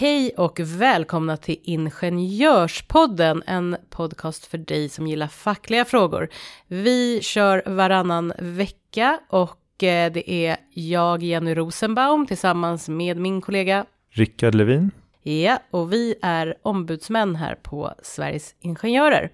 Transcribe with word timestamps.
Hej 0.00 0.30
och 0.36 0.60
välkomna 0.60 1.36
till 1.36 1.60
Ingenjörspodden, 1.62 3.42
en 3.46 3.76
podcast 3.90 4.46
för 4.46 4.58
dig 4.58 4.88
som 4.88 5.06
gillar 5.06 5.26
fackliga 5.26 5.84
frågor. 5.84 6.28
Vi 6.66 7.20
kör 7.22 7.62
varannan 7.66 8.32
vecka 8.38 9.20
och 9.28 9.82
eh, 9.82 10.12
det 10.12 10.30
är 10.30 10.56
jag, 10.70 11.22
Jenny 11.22 11.54
Rosenbaum, 11.54 12.26
tillsammans 12.26 12.88
med 12.88 13.16
min 13.16 13.40
kollega 13.40 13.86
Rickard 14.10 14.54
Levin. 14.54 14.90
Ja, 15.22 15.58
och 15.70 15.92
vi 15.92 16.14
är 16.22 16.54
ombudsmän 16.62 17.36
här 17.36 17.54
på 17.54 17.94
Sveriges 18.02 18.54
Ingenjörer. 18.60 19.30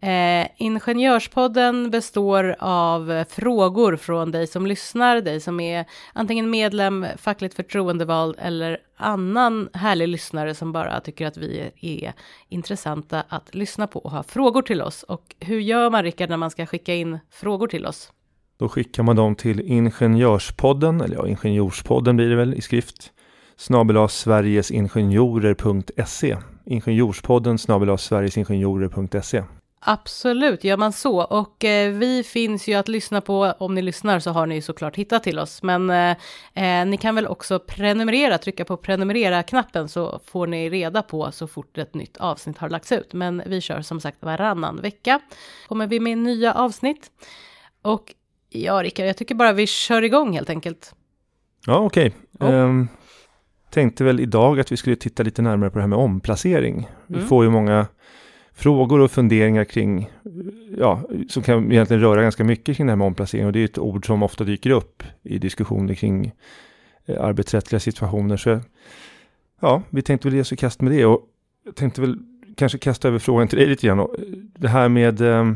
Eh, 0.00 0.48
Ingenjörspodden 0.56 1.90
består 1.90 2.56
av 2.58 3.24
frågor 3.28 3.96
från 3.96 4.30
dig 4.30 4.46
som 4.46 4.66
lyssnar, 4.66 5.20
dig 5.20 5.40
som 5.40 5.60
är 5.60 5.84
antingen 6.12 6.50
medlem, 6.50 7.06
fackligt 7.16 7.54
förtroendevald 7.54 8.36
eller 8.38 8.78
annan 8.96 9.68
härlig 9.72 10.08
lyssnare 10.08 10.54
som 10.54 10.72
bara 10.72 11.00
tycker 11.00 11.26
att 11.26 11.36
vi 11.36 11.70
är 11.80 12.12
intressanta 12.48 13.24
att 13.28 13.54
lyssna 13.54 13.86
på 13.86 14.00
och 14.00 14.10
ha 14.10 14.22
frågor 14.22 14.62
till 14.62 14.82
oss. 14.82 15.02
Och 15.02 15.34
hur 15.40 15.60
gör 15.60 15.90
man 15.90 16.02
Rickard 16.02 16.30
när 16.30 16.36
man 16.36 16.50
ska 16.50 16.66
skicka 16.66 16.94
in 16.94 17.18
frågor 17.30 17.68
till 17.68 17.86
oss? 17.86 18.12
Då 18.58 18.68
skickar 18.68 19.02
man 19.02 19.16
dem 19.16 19.34
till 19.34 19.60
Ingenjörspodden, 19.60 21.00
eller 21.00 21.16
ja, 21.16 21.28
Ingenjorspodden 21.28 22.16
blir 22.16 22.28
det 22.28 22.36
väl 22.36 22.54
i 22.54 22.60
skrift, 22.60 23.12
snabel 23.56 24.08
sverigesingenjorer.se. 24.08 26.36
Ingenjorspodden 26.66 27.58
snabel 27.58 27.98
sverigesingenjorer.se. 27.98 29.42
Absolut, 29.88 30.64
gör 30.64 30.76
man 30.76 30.92
så. 30.92 31.22
Och 31.22 31.64
eh, 31.64 31.92
vi 31.92 32.22
finns 32.22 32.68
ju 32.68 32.74
att 32.74 32.88
lyssna 32.88 33.20
på. 33.20 33.54
Om 33.58 33.74
ni 33.74 33.82
lyssnar 33.82 34.20
så 34.20 34.30
har 34.30 34.46
ni 34.46 34.62
såklart 34.62 34.96
hittat 34.96 35.22
till 35.22 35.38
oss. 35.38 35.62
Men 35.62 35.90
eh, 35.90 36.16
eh, 36.54 36.86
ni 36.86 36.96
kan 36.96 37.14
väl 37.14 37.26
också 37.26 37.58
prenumerera, 37.58 38.38
trycka 38.38 38.64
på 38.64 38.76
prenumerera-knappen 38.76 39.88
så 39.88 40.20
får 40.24 40.46
ni 40.46 40.70
reda 40.70 41.02
på 41.02 41.32
så 41.32 41.46
fort 41.46 41.78
ett 41.78 41.94
nytt 41.94 42.16
avsnitt 42.16 42.58
har 42.58 42.68
lagts 42.68 42.92
ut. 42.92 43.12
Men 43.12 43.42
vi 43.46 43.60
kör 43.60 43.82
som 43.82 44.00
sagt 44.00 44.22
varannan 44.22 44.80
vecka. 44.80 45.20
Kommer 45.68 45.86
vi 45.86 46.00
med 46.00 46.18
nya 46.18 46.54
avsnitt. 46.54 47.10
Och 47.82 48.14
ja, 48.48 48.82
Rickard, 48.82 49.06
jag 49.06 49.16
tycker 49.16 49.34
bara 49.34 49.52
vi 49.52 49.66
kör 49.66 50.02
igång 50.02 50.34
helt 50.34 50.50
enkelt. 50.50 50.94
Ja, 51.66 51.78
okej. 51.78 52.14
Okay. 52.32 52.54
Oh. 52.54 52.64
Um, 52.64 52.88
tänkte 53.70 54.04
väl 54.04 54.20
idag 54.20 54.60
att 54.60 54.72
vi 54.72 54.76
skulle 54.76 54.96
titta 54.96 55.22
lite 55.22 55.42
närmare 55.42 55.70
på 55.70 55.78
det 55.78 55.82
här 55.82 55.88
med 55.88 55.98
omplacering. 55.98 56.88
Vi 57.06 57.16
mm. 57.16 57.28
får 57.28 57.44
ju 57.44 57.50
många 57.50 57.86
frågor 58.56 59.00
och 59.00 59.10
funderingar 59.10 59.64
kring, 59.64 60.10
ja, 60.76 61.02
som 61.28 61.42
kan 61.42 61.72
egentligen 61.72 62.02
röra 62.02 62.22
ganska 62.22 62.44
mycket 62.44 62.76
kring 62.76 62.86
det 62.86 62.90
här 62.90 62.96
med 62.96 63.06
omplacering 63.06 63.46
och 63.46 63.52
det 63.52 63.60
är 63.60 63.64
ett 63.64 63.78
ord 63.78 64.06
som 64.06 64.22
ofta 64.22 64.44
dyker 64.44 64.70
upp 64.70 65.02
i 65.22 65.38
diskussioner 65.38 65.94
kring 65.94 66.32
eh, 67.06 67.24
arbetsrättsliga 67.24 67.80
situationer. 67.80 68.36
Så 68.36 68.60
ja, 69.60 69.82
vi 69.90 70.02
tänkte 70.02 70.28
väl 70.28 70.34
ge 70.34 70.40
oss 70.40 70.52
i 70.52 70.56
kast 70.56 70.80
med 70.80 70.92
det 70.92 71.06
och 71.06 71.22
jag 71.64 71.76
tänkte 71.76 72.00
väl 72.00 72.18
kanske 72.56 72.78
kasta 72.78 73.08
över 73.08 73.18
frågan 73.18 73.48
till 73.48 73.58
dig 73.58 73.66
lite 73.66 73.86
grann. 73.86 73.98
Eh, 73.98 74.06
det 74.54 74.68
här 74.68 74.88
med 74.88 75.20
eh, 75.20 75.52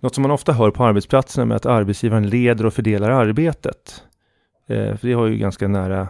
något 0.00 0.14
som 0.14 0.22
man 0.22 0.30
ofta 0.30 0.52
hör 0.52 0.70
på 0.70 0.84
arbetsplatserna 0.84 1.44
med 1.44 1.56
att 1.56 1.66
arbetsgivaren 1.66 2.28
leder 2.28 2.66
och 2.66 2.74
fördelar 2.74 3.10
arbetet. 3.10 4.02
Eh, 4.66 4.96
för 4.96 5.08
det 5.08 5.12
har 5.12 5.26
ju 5.26 5.36
ganska 5.36 5.68
nära 5.68 6.08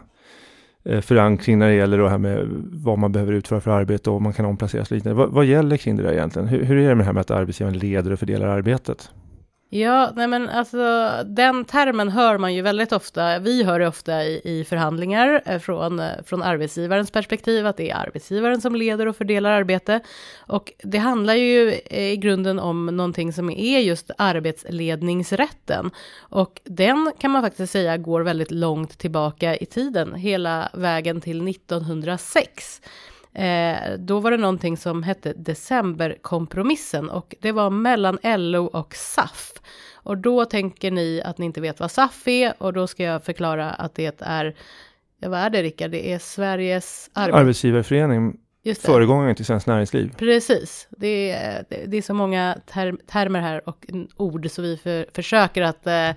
Eh, 0.84 1.00
förankring 1.00 1.58
när 1.58 1.68
det 1.68 1.74
gäller 1.74 1.98
det 1.98 2.10
här 2.10 2.18
med 2.18 2.46
vad 2.72 2.98
man 2.98 3.12
behöver 3.12 3.32
utföra 3.32 3.60
för 3.60 3.70
arbete 3.70 4.10
och 4.10 4.22
man 4.22 4.32
kan 4.32 4.44
omplaceras 4.44 4.90
lite. 4.90 5.12
Vad, 5.12 5.30
vad 5.30 5.44
gäller 5.44 5.76
kring 5.76 5.96
det 5.96 6.02
där 6.02 6.12
egentligen? 6.12 6.48
Hur, 6.48 6.64
hur 6.64 6.76
är 6.76 6.88
det 6.88 6.94
med 6.94 6.98
det 6.98 7.04
här 7.04 7.12
med 7.12 7.20
att 7.20 7.30
arbetsgivaren 7.30 7.78
leder 7.78 8.12
och 8.12 8.18
fördelar 8.18 8.48
arbetet? 8.48 9.10
Ja, 9.72 10.12
nej 10.16 10.26
men 10.26 10.48
alltså 10.48 11.10
den 11.26 11.64
termen 11.64 12.08
hör 12.08 12.38
man 12.38 12.54
ju 12.54 12.62
väldigt 12.62 12.92
ofta. 12.92 13.38
Vi 13.38 13.64
hör 13.64 13.78
det 13.78 13.88
ofta 13.88 14.24
i, 14.24 14.40
i 14.44 14.64
förhandlingar 14.64 15.42
eh, 15.46 15.58
från, 15.58 16.00
eh, 16.00 16.10
från 16.24 16.42
arbetsgivarens 16.42 17.10
perspektiv 17.10 17.66
att 17.66 17.76
det 17.76 17.90
är 17.90 17.96
arbetsgivaren 17.96 18.60
som 18.60 18.74
leder 18.74 19.08
och 19.08 19.16
fördelar 19.16 19.50
arbete. 19.50 20.00
Och 20.38 20.72
det 20.82 20.98
handlar 20.98 21.34
ju 21.34 21.68
eh, 21.86 22.12
i 22.12 22.16
grunden 22.16 22.58
om 22.58 22.86
någonting 22.86 23.32
som 23.32 23.50
är 23.50 23.78
just 23.78 24.10
arbetsledningsrätten. 24.18 25.90
Och 26.18 26.60
den 26.64 27.12
kan 27.18 27.30
man 27.30 27.42
faktiskt 27.42 27.72
säga 27.72 27.96
går 27.96 28.20
väldigt 28.20 28.50
långt 28.50 28.98
tillbaka 28.98 29.56
i 29.56 29.66
tiden, 29.66 30.14
hela 30.14 30.70
vägen 30.72 31.20
till 31.20 31.48
1906. 31.48 32.80
Eh, 33.34 33.98
då 33.98 34.20
var 34.20 34.30
det 34.30 34.36
någonting 34.36 34.76
som 34.76 35.02
hette 35.02 35.32
decemberkompromissen 35.32 37.10
och 37.10 37.34
det 37.40 37.52
var 37.52 37.70
mellan 37.70 38.18
LO 38.22 38.64
och 38.64 38.94
SAF. 38.94 39.52
Och 39.94 40.18
då 40.18 40.44
tänker 40.44 40.90
ni 40.90 41.22
att 41.24 41.38
ni 41.38 41.46
inte 41.46 41.60
vet 41.60 41.80
vad 41.80 41.90
SAF 41.90 42.28
är 42.28 42.54
och 42.58 42.72
då 42.72 42.86
ska 42.86 43.02
jag 43.02 43.24
förklara 43.24 43.70
att 43.70 43.94
det 43.94 44.22
är, 44.22 44.54
ja, 45.20 45.28
vad 45.28 45.40
är 45.40 45.50
det 45.50 45.62
Rickard? 45.62 45.90
Det 45.90 46.12
är 46.12 46.18
Sveriges 46.18 47.10
Arbets 47.12 47.36
arbetsgivarförening 47.36 48.36
föregångaren 48.80 49.34
till 49.34 49.44
Svenskt 49.44 49.66
Näringsliv. 49.66 50.14
Precis, 50.18 50.88
det 50.90 51.30
är, 51.30 51.64
det 51.86 51.96
är 51.96 52.02
så 52.02 52.14
många 52.14 52.58
term, 52.66 52.98
termer 53.06 53.40
här 53.40 53.68
och 53.68 53.86
ord 54.16 54.50
så 54.50 54.62
vi 54.62 54.76
för, 54.76 55.06
försöker 55.14 55.62
att 55.62 55.86
eh, 55.86 56.08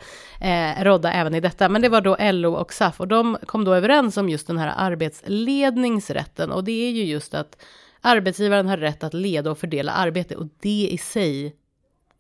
eh, 0.41 0.83
rodda 0.83 1.11
även 1.11 1.35
i 1.35 1.39
detta. 1.39 1.69
Men 1.69 1.81
det 1.81 1.89
var 1.89 2.01
då 2.01 2.17
LO 2.19 2.53
och 2.53 2.73
SAF 2.73 2.99
och 2.99 3.07
de 3.07 3.37
kom 3.45 3.63
då 3.65 3.73
överens 3.73 4.17
om 4.17 4.29
just 4.29 4.47
den 4.47 4.57
här 4.57 4.73
arbetsledningsrätten 4.77 6.51
och 6.51 6.63
det 6.63 6.87
är 6.87 6.91
ju 6.91 7.03
just 7.03 7.33
att 7.33 7.63
arbetsgivaren 8.01 8.67
har 8.67 8.77
rätt 8.77 9.03
att 9.03 9.13
leda 9.13 9.51
och 9.51 9.57
fördela 9.57 9.91
arbete 9.91 10.35
och 10.35 10.47
det 10.59 10.89
i 10.91 10.97
sig, 10.97 11.55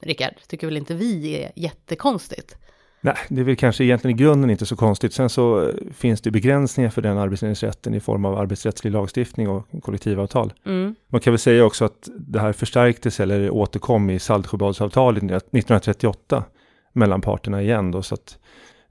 Rickard, 0.01 0.33
tycker 0.47 0.67
väl 0.67 0.77
inte 0.77 0.93
vi 0.93 1.37
är 1.37 1.51
jättekonstigt? 1.55 2.57
Nej, 3.05 3.15
det 3.29 3.41
är 3.41 3.45
väl 3.45 3.55
kanske 3.55 3.83
egentligen 3.83 4.17
i 4.17 4.21
grunden 4.23 4.49
inte 4.49 4.65
så 4.65 4.75
konstigt. 4.75 5.13
Sen 5.13 5.29
så 5.29 5.61
eh, 5.61 5.75
finns 5.91 6.21
det 6.21 6.31
begränsningar 6.31 6.89
för 6.89 7.01
den 7.01 7.17
arbetsledningsrätten 7.17 7.93
i 7.93 7.99
form 7.99 8.25
av 8.25 8.37
arbetsrättslig 8.37 8.91
lagstiftning 8.91 9.49
och 9.49 9.67
kollektivavtal. 9.81 10.53
Mm. 10.65 10.95
Man 11.07 11.21
kan 11.21 11.33
väl 11.33 11.39
säga 11.39 11.65
också 11.65 11.85
att 11.85 12.09
det 12.17 12.39
här 12.39 12.53
förstärktes 12.53 13.19
eller 13.19 13.49
återkom 13.49 14.09
i 14.09 14.19
Saltsjöbadsavtalet 14.19 15.23
1938 15.23 16.43
mellan 16.93 17.21
parterna 17.21 17.61
igen 17.61 17.91
då, 17.91 18.01
så 18.01 18.15
att 18.15 18.37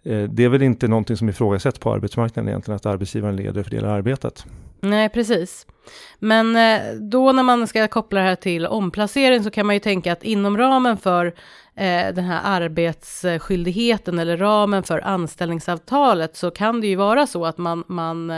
eh, 0.03 0.23
det 0.23 0.45
är 0.45 0.49
väl 0.49 0.63
inte 0.63 0.89
någonting 0.89 1.17
som 1.17 1.29
ifrågasätts 1.29 1.79
på 1.79 1.93
arbetsmarknaden 1.93 2.49
egentligen, 2.49 2.77
att 2.77 2.87
arbetsgivaren 2.87 3.37
leder 3.37 3.61
och 3.61 3.67
fördelar 3.67 3.89
arbetet. 3.89 4.47
Nej, 4.81 5.09
precis. 5.09 5.67
Men 6.19 6.57
eh, 6.57 6.95
då 6.95 7.33
när 7.33 7.43
man 7.43 7.67
ska 7.67 7.89
koppla 7.89 8.21
det 8.21 8.27
här 8.27 8.37
till 8.37 8.67
omplacering 8.67 9.45
så 9.45 9.51
kan 9.51 9.67
man 9.67 9.77
ju 9.77 9.81
tänka 9.81 10.13
att 10.13 10.23
inom 10.23 10.59
ramen 10.59 10.97
för 10.97 11.35
eh, 11.75 12.15
den 12.15 12.25
här 12.25 12.41
arbetsskyldigheten 12.45 14.19
eller 14.19 14.37
ramen 14.37 14.83
för 14.83 15.01
anställningsavtalet 15.01 16.37
så 16.37 16.51
kan 16.51 16.81
det 16.81 16.87
ju 16.87 16.97
vara 16.97 17.27
så 17.27 17.47
att 17.47 17.59
man, 17.59 17.85
man 17.87 18.31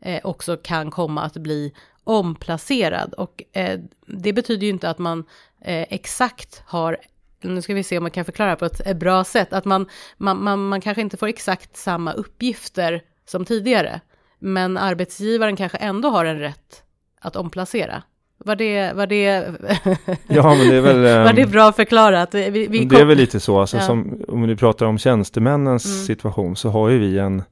eh, 0.00 0.20
också 0.24 0.56
kan 0.56 0.90
komma 0.90 1.22
att 1.22 1.36
bli 1.36 1.72
omplacerad. 2.04 3.12
Och 3.12 3.42
eh, 3.52 3.80
det 4.06 4.32
betyder 4.32 4.66
ju 4.66 4.72
inte 4.72 4.90
att 4.90 4.98
man 4.98 5.24
eh, 5.60 5.86
exakt 5.90 6.62
har 6.66 6.96
nu 7.40 7.62
ska 7.62 7.74
vi 7.74 7.82
se 7.82 7.98
om 7.98 8.04
man 8.04 8.10
kan 8.10 8.24
förklara 8.24 8.56
på 8.56 8.64
ett 8.64 8.96
bra 8.96 9.24
sätt, 9.24 9.52
att 9.52 9.64
man, 9.64 9.88
man, 10.16 10.44
man, 10.44 10.68
man 10.68 10.80
kanske 10.80 11.00
inte 11.00 11.16
får 11.16 11.26
exakt 11.26 11.76
samma 11.76 12.12
uppgifter 12.12 13.02
som 13.26 13.44
tidigare. 13.44 14.00
Men 14.38 14.76
arbetsgivaren 14.76 15.56
kanske 15.56 15.78
ändå 15.78 16.10
har 16.10 16.24
en 16.24 16.38
rätt 16.38 16.82
att 17.20 17.36
omplacera. 17.36 18.02
Var 18.46 18.56
det, 18.56 18.92
var 18.92 19.06
det, 19.06 19.24
ja, 20.26 20.54
men 20.54 20.68
det 20.68 20.76
är 20.76 20.80
väl, 20.80 21.02
var 21.24 21.32
det 21.32 21.42
ehm, 21.42 21.50
bra 21.50 21.72
förklarat? 21.72 22.34
Vi, 22.34 22.50
vi 22.50 22.84
det 22.84 23.00
är 23.00 23.04
väl 23.04 23.16
lite 23.16 23.40
så, 23.40 23.60
alltså, 23.60 23.76
ja. 23.76 23.82
som, 23.82 24.24
om 24.28 24.46
du 24.46 24.56
pratar 24.56 24.86
om 24.86 24.98
tjänstemännens 24.98 25.86
mm. 25.86 26.06
situation 26.06 26.56
så 26.56 26.68
har 26.68 26.88
ju 26.88 26.98
vi 26.98 27.18
en 27.18 27.42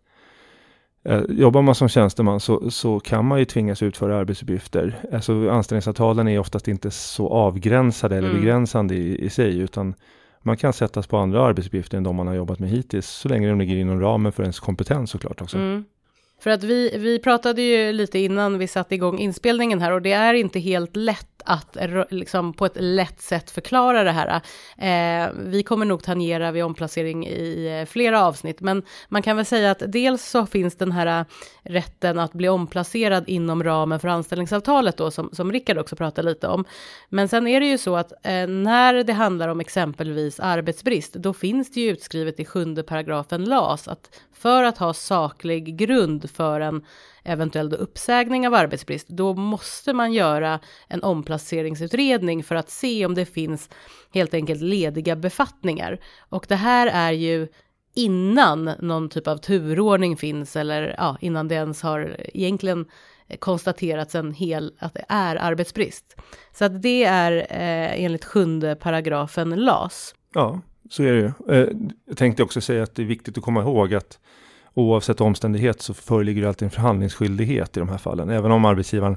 eh, 1.08 1.20
Jobbar 1.28 1.62
man 1.62 1.74
som 1.74 1.88
tjänsteman 1.88 2.40
så, 2.40 2.70
så 2.70 3.00
kan 3.00 3.24
man 3.24 3.38
ju 3.38 3.44
tvingas 3.44 3.82
utföra 3.82 4.16
arbetsuppgifter. 4.16 4.96
Alltså 5.12 5.50
anställningsavtalen 5.50 6.28
är 6.28 6.38
oftast 6.38 6.68
inte 6.68 6.90
så 6.90 7.28
avgränsade 7.28 8.16
eller 8.16 8.28
mm. 8.28 8.40
begränsande 8.40 8.94
i, 8.94 9.24
i 9.24 9.30
sig 9.30 9.58
utan 9.58 9.94
man 10.42 10.56
kan 10.56 10.72
sättas 10.72 11.06
på 11.06 11.16
andra 11.16 11.44
arbetsuppgifter 11.46 11.98
än 11.98 12.04
de 12.04 12.16
man 12.16 12.26
har 12.26 12.34
jobbat 12.34 12.58
med 12.58 12.70
hittills 12.70 13.06
så 13.06 13.28
länge 13.28 13.48
de 13.48 13.58
ligger 13.58 13.76
inom 13.76 14.00
ramen 14.00 14.32
för 14.32 14.42
ens 14.42 14.60
kompetens 14.60 15.10
såklart 15.10 15.42
också. 15.42 15.56
Mm. 15.56 15.84
För 16.40 16.50
att 16.50 16.64
vi, 16.64 16.98
vi 16.98 17.18
pratade 17.18 17.62
ju 17.62 17.92
lite 17.92 18.18
innan 18.18 18.58
vi 18.58 18.68
satte 18.68 18.94
igång 18.94 19.18
inspelningen 19.18 19.80
här 19.80 19.92
och 19.92 20.02
det 20.02 20.12
är 20.12 20.34
inte 20.34 20.58
helt 20.60 20.96
lätt 20.96 21.33
att 21.44 21.76
liksom 22.10 22.52
på 22.52 22.66
ett 22.66 22.76
lätt 22.76 23.20
sätt 23.20 23.50
förklara 23.50 24.04
det 24.04 24.12
här. 24.12 24.40
Eh, 24.78 25.30
vi 25.36 25.62
kommer 25.62 25.86
nog 25.86 26.02
tangera 26.02 26.52
vid 26.52 26.64
omplacering 26.64 27.26
i 27.26 27.78
eh, 27.80 27.86
flera 27.86 28.26
avsnitt, 28.26 28.60
men 28.60 28.82
man 29.08 29.22
kan 29.22 29.36
väl 29.36 29.46
säga 29.46 29.70
att 29.70 29.82
dels 29.86 30.30
så 30.30 30.46
finns 30.46 30.76
den 30.76 30.92
här 30.92 31.20
eh, 31.20 31.24
rätten 31.62 32.18
att 32.18 32.32
bli 32.32 32.48
omplacerad 32.48 33.24
inom 33.26 33.64
ramen 33.64 34.00
för 34.00 34.08
anställningsavtalet 34.08 34.96
då, 34.96 35.10
som, 35.10 35.30
som 35.32 35.52
Rickard 35.52 35.78
också 35.78 35.96
pratade 35.96 36.28
lite 36.28 36.48
om. 36.48 36.64
Men 37.08 37.28
sen 37.28 37.46
är 37.46 37.60
det 37.60 37.66
ju 37.66 37.78
så 37.78 37.96
att 37.96 38.12
eh, 38.12 38.46
när 38.46 39.04
det 39.04 39.12
handlar 39.12 39.48
om 39.48 39.60
exempelvis 39.60 40.40
arbetsbrist, 40.40 41.12
då 41.12 41.32
finns 41.32 41.72
det 41.72 41.80
ju 41.80 41.90
utskrivet 41.90 42.40
i 42.40 42.44
sjunde 42.44 42.82
paragrafen 42.82 43.44
LAS 43.44 43.88
att 43.88 44.20
för 44.32 44.64
att 44.64 44.78
ha 44.78 44.94
saklig 44.94 45.76
grund 45.76 46.30
för 46.30 46.60
en 46.60 46.84
eventuell 47.24 47.74
uppsägning 47.74 48.46
av 48.46 48.54
arbetsbrist, 48.54 49.08
då 49.08 49.34
måste 49.34 49.92
man 49.92 50.12
göra 50.12 50.60
en 50.88 51.02
omplaceringsutredning 51.02 52.44
för 52.44 52.54
att 52.54 52.70
se 52.70 53.06
om 53.06 53.14
det 53.14 53.26
finns 53.26 53.70
helt 54.14 54.34
enkelt 54.34 54.60
lediga 54.60 55.16
befattningar. 55.16 56.00
Och 56.28 56.46
det 56.48 56.56
här 56.56 56.86
är 56.86 57.12
ju 57.12 57.48
innan 57.94 58.70
någon 58.78 59.08
typ 59.08 59.28
av 59.28 59.36
turordning 59.36 60.16
finns 60.16 60.56
eller 60.56 60.94
ja, 60.98 61.16
innan 61.20 61.48
det 61.48 61.54
ens 61.54 61.82
har 61.82 62.16
egentligen 62.34 62.86
konstaterats 63.38 64.14
en 64.14 64.32
hel, 64.32 64.74
att 64.78 64.94
det 64.94 65.04
är 65.08 65.36
arbetsbrist. 65.36 66.16
Så 66.52 66.64
att 66.64 66.82
det 66.82 67.04
är 67.04 67.32
eh, 67.32 68.04
enligt 68.04 68.24
sjunde 68.24 68.76
paragrafen 68.76 69.50
LAS. 69.50 70.14
Ja, 70.34 70.60
så 70.90 71.02
är 71.02 71.12
det 71.12 71.20
ju. 71.20 71.56
Eh, 71.56 71.68
jag 72.06 72.16
tänkte 72.16 72.42
också 72.42 72.60
säga 72.60 72.82
att 72.82 72.94
det 72.94 73.02
är 73.02 73.06
viktigt 73.06 73.38
att 73.38 73.44
komma 73.44 73.60
ihåg 73.60 73.94
att 73.94 74.18
oavsett 74.74 75.20
omständighet 75.20 75.82
så 75.82 75.94
föreligger 75.94 76.42
det 76.42 76.48
alltid 76.48 76.66
en 76.66 76.70
förhandlingsskyldighet 76.70 77.76
i 77.76 77.80
de 77.80 77.88
här 77.88 77.98
fallen. 77.98 78.30
Även 78.30 78.50
om 78.50 78.64
arbetsgivaren 78.64 79.16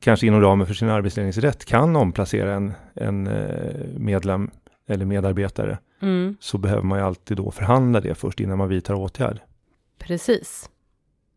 kanske 0.00 0.26
inom 0.26 0.40
ramen 0.40 0.66
för 0.66 0.74
sin 0.74 0.88
arbetsledningsrätt 0.88 1.64
kan 1.64 1.96
omplacera 1.96 2.54
en, 2.54 2.72
en 2.94 3.26
eh, 3.26 3.86
medlem 3.96 4.50
eller 4.86 5.04
medarbetare 5.04 5.78
mm. 6.02 6.36
så 6.40 6.58
behöver 6.58 6.82
man 6.82 6.98
ju 6.98 7.04
alltid 7.04 7.36
då 7.36 7.50
förhandla 7.50 8.00
det 8.00 8.14
först 8.14 8.40
innan 8.40 8.58
man 8.58 8.68
vidtar 8.68 8.94
åtgärd. 8.94 9.40
Precis. 9.98 10.70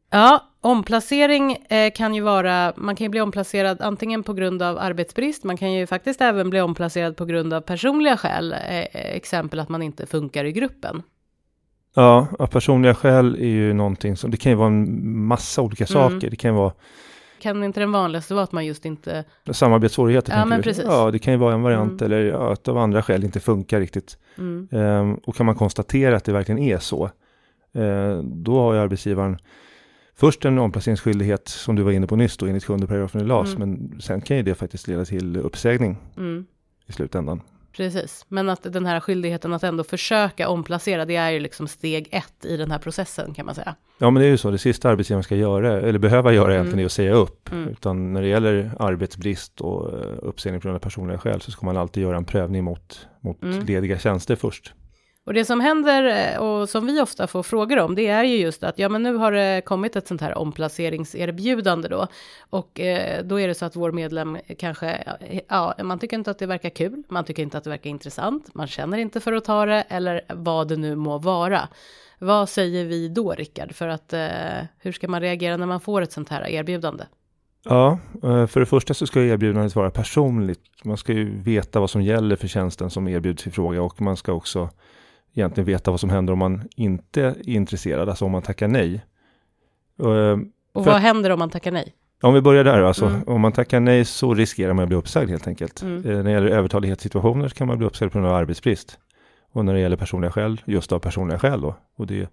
Ja, 0.10 0.50
omplacering 0.62 1.52
eh, 1.70 1.92
kan 1.92 2.16
ju 2.16 2.22
vara, 2.22 2.74
man 2.78 2.96
kan 2.96 3.06
ju 3.06 3.10
bli 3.10 3.22
omplacerad 3.22 3.82
antingen 3.82 4.24
på 4.24 4.34
grund 4.34 4.62
av 4.62 4.78
arbetsbrist, 4.78 5.44
man 5.44 5.58
kan 5.58 5.74
ju 5.74 5.88
faktiskt 5.88 6.22
även 6.22 6.50
bli 6.50 6.62
omplacerad 6.62 7.18
på 7.18 7.26
grund 7.26 7.54
av 7.54 7.62
personliga 7.62 8.18
skäl, 8.18 8.54
eh, 8.54 8.86
exempel 8.94 9.60
att 9.60 9.70
man 9.70 9.82
inte 9.82 10.06
funkar 10.06 10.46
i 10.46 10.52
gruppen. 10.52 11.04
Ja, 11.96 12.28
personliga 12.52 12.96
skäl 12.96 13.36
är 13.36 13.48
ju 13.48 13.74
någonting 13.74 14.18
som, 14.18 14.32
det 14.32 14.38
kan 14.38 14.52
ju 14.52 14.56
vara 14.56 14.68
en 14.68 15.18
massa 15.26 15.62
olika 15.62 15.86
mm. 15.86 15.94
saker, 15.94 16.30
det 16.30 16.36
kan 16.36 16.52
ju 16.52 16.58
vara 16.58 16.74
kan 17.44 17.64
inte 17.64 17.80
den 17.80 17.92
vanligaste 17.92 18.34
vara 18.34 18.44
att 18.44 18.52
man 18.52 18.66
just 18.66 18.86
inte... 18.86 19.24
Samarbetssvårigheter? 19.52 20.38
Ja, 20.38 20.46
men 20.46 20.58
du. 20.58 20.64
precis. 20.64 20.84
Ja, 20.84 21.12
det 21.12 21.20
kan 21.20 21.34
ju 21.34 21.40
vara 21.40 21.54
en 21.54 21.62
variant 21.62 22.02
mm. 22.02 22.06
eller 22.06 22.26
ja, 22.26 22.54
att 22.54 22.68
av 22.68 22.78
andra 22.78 23.02
skäl 23.02 23.24
inte 23.24 23.40
funkar 23.40 23.80
riktigt. 23.80 24.18
Mm. 24.38 24.68
Um, 24.72 25.16
och 25.16 25.36
kan 25.36 25.46
man 25.46 25.56
konstatera 25.56 26.16
att 26.16 26.24
det 26.24 26.34
verkligen 26.34 26.60
är 26.60 26.78
så, 26.78 27.10
uh, 27.78 28.18
då 28.24 28.60
har 28.60 28.74
ju 28.74 28.80
arbetsgivaren 28.80 29.38
först 30.16 30.46
en 30.46 30.60
omplaceringsskyldighet 30.60 31.48
som 31.48 31.76
du 31.76 31.84
var 31.84 31.92
inne 31.92 32.08
på 32.08 32.16
nyss 32.16 32.38
då 32.38 32.46
enligt 32.46 32.66
sjunde 32.66 32.88
paragrafen 32.88 33.22
i 33.22 33.24
LAS, 33.24 33.56
mm. 33.56 33.70
men 33.70 34.02
sen 34.02 34.22
kan 34.22 34.38
ju 34.38 34.44
det 34.44 34.56
faktiskt 34.56 34.88
leda 34.88 35.06
till 35.06 35.38
uppsägning 35.38 35.98
mm. 36.18 36.46
i 36.86 36.92
slutändan. 36.92 37.42
Precis, 37.76 38.26
men 38.28 38.50
att 38.50 38.64
den 38.64 38.86
här 38.86 39.00
skyldigheten 39.00 39.54
att 39.54 39.64
ändå 39.64 39.84
försöka 39.84 40.50
omplacera, 40.50 41.06
det 41.06 41.16
är 41.16 41.32
ju 41.32 41.40
liksom 41.40 41.68
steg 41.68 42.08
ett 42.12 42.46
i 42.46 42.58
den 42.58 42.72
här 42.72 42.80
processen 42.80 43.34
kan 43.34 43.46
man 43.46 43.56
säga. 43.56 43.76
Ja, 43.98 44.10
men 44.10 44.22
det 44.22 44.28
är 44.28 44.30
ju 44.32 44.38
så, 44.38 44.52
det 44.52 44.58
sista 44.58 44.90
arbetsgivaren 44.90 45.24
ska 45.24 45.36
göra, 45.36 45.82
eller 45.82 46.00
behöva 46.00 46.34
göra 46.34 46.46
mm. 46.46 46.56
egentligen, 46.56 46.80
är 46.80 46.86
att 46.86 46.92
säga 46.92 47.14
upp. 47.14 47.52
Mm. 47.52 47.70
Utan 47.70 48.14
när 48.14 48.22
det 48.22 48.28
gäller 48.28 48.72
arbetsbrist 48.80 49.62
och 49.62 49.94
eh, 49.94 50.08
uppsägning 50.22 50.62
på 50.62 50.68
grund 50.68 50.76
av 50.76 50.80
personliga 50.80 51.18
skäl 51.18 51.42
så 51.42 51.52
ska 51.52 51.66
man 51.66 51.78
alltid 51.78 52.04
göra 52.04 52.18
en 52.18 52.26
prövning 52.26 52.64
mot, 52.64 53.08
mot 53.20 53.44
mm. 53.44 53.66
lediga 53.66 54.00
tjänster 54.00 54.36
först. 54.36 54.74
Och 55.26 55.34
det 55.34 55.46
som 55.46 55.60
händer 55.60 56.04
eh, 56.04 56.40
och 56.40 56.70
som 56.70 56.86
vi 56.86 57.02
ofta 57.02 57.28
får 57.28 57.44
frågor 57.44 57.80
om, 57.80 57.96
det 57.96 58.08
är 58.08 58.24
ju 58.24 58.36
just 58.36 58.64
att 58.64 58.80
ja, 58.80 58.90
men 58.90 59.04
nu 59.04 59.16
har 59.16 59.32
det 59.32 59.62
kommit 59.66 59.96
ett 59.96 60.08
sånt 60.08 60.22
här 60.22 60.38
omplaceringserbjudande 60.38 61.88
då 61.88 62.08
och 62.50 62.80
eh, 62.80 63.24
då 63.24 63.40
är 63.40 63.48
det 63.48 63.56
så 63.56 63.66
att 63.66 63.76
vår 63.76 63.92
medlem 63.92 64.38
kanske, 64.58 64.90
eh, 65.20 65.40
ja, 65.48 65.76
man 65.84 66.00
tycker 66.00 66.18
inte 66.18 66.32
att 66.32 66.40
det 66.40 66.46
verkar 66.46 66.70
kul, 66.70 67.04
man 67.10 67.26
tycker 67.26 67.44
inte 67.44 67.58
att 67.58 67.64
det 67.64 67.70
verkar 67.70 67.90
intressant, 67.90 68.56
man 68.56 68.68
känner 68.68 68.98
inte 68.98 69.20
för 69.20 69.34
att 69.34 69.46
ta 69.46 69.66
det 69.66 69.82
eller 69.90 70.22
vad 70.30 70.68
det 70.68 70.78
nu 70.78 70.96
må 70.96 71.18
vara. 71.18 71.68
Vad 72.20 72.50
säger 72.50 72.86
vi 72.86 73.08
då, 73.08 73.32
Rickard, 73.32 73.76
för 73.76 73.88
att 73.88 74.14
eh, 74.14 74.30
hur 74.80 74.92
ska 74.92 75.08
man 75.08 75.22
reagera 75.22 75.58
när 75.58 75.66
man 75.66 75.80
får 75.80 76.02
ett 76.02 76.12
sånt 76.12 76.30
här 76.30 76.50
erbjudande? 76.50 77.04
Ja, 77.64 78.00
eh, 78.24 78.48
för 78.48 78.60
det 78.60 78.66
första 78.66 78.94
så 78.94 79.08
ska 79.08 79.22
erbjudandet 79.22 79.76
vara 79.76 79.92
personligt. 79.92 80.62
Man 80.84 80.98
ska 80.98 81.14
ju 81.14 81.42
veta 81.42 81.80
vad 81.80 81.90
som 81.90 82.02
gäller 82.02 82.36
för 82.36 82.48
tjänsten 82.48 82.90
som 82.90 83.08
erbjuds 83.08 83.48
i 83.48 83.52
fråga 83.52 83.82
och 83.82 84.02
man 84.02 84.18
ska 84.18 84.34
också 84.34 84.70
egentligen 85.34 85.66
veta 85.66 85.92
vad 85.92 86.00
som 86.00 86.10
händer 86.10 86.34
om 86.34 86.40
man 86.40 86.62
inte 86.76 87.22
är 87.24 87.50
intresserad, 87.50 88.10
alltså 88.10 88.26
om 88.26 88.32
man 88.32 88.42
tackar 88.42 88.68
nej. 88.68 89.02
Eh, 90.00 90.38
och 90.74 90.86
vad 90.86 90.88
att, 90.88 91.02
händer 91.02 91.30
om 91.30 91.40
man 91.40 91.50
tackar 91.50 91.72
nej? 91.72 91.94
Om 92.22 92.34
vi 92.34 92.42
börjar 92.42 92.64
där, 92.64 92.82
alltså 92.82 93.06
mm. 93.06 93.24
om 93.28 93.42
man 93.42 93.52
tackar 93.52 93.80
nej 93.80 94.06
så 94.06 94.34
riskerar 94.34 94.74
man 94.74 94.84
att 94.84 94.90
bli 94.90 94.98
uppsagd 94.98 95.30
helt 95.30 95.48
enkelt. 95.48 95.82
Mm. 95.82 95.98
Eh, 95.98 96.16
när 96.16 96.24
det 96.24 96.32
gäller 96.32 96.48
övertalighetssituationer 96.48 97.48
så 97.48 97.56
kan 97.56 97.68
man 97.68 97.78
bli 97.78 97.88
uppsagd 97.88 98.12
på 98.12 98.18
grund 98.18 98.32
av 98.32 98.38
arbetsbrist. 98.38 99.00
Och 99.52 99.66
när 99.66 99.74
det 99.74 99.80
gäller 99.80 99.98
personliga 99.98 100.32
skäl, 100.32 100.62
just 100.66 100.92
av 100.92 101.00
personliga 101.00 101.40
skäl 101.40 101.62
då. 101.62 101.76
Och 101.96 102.08
det, 102.08 102.30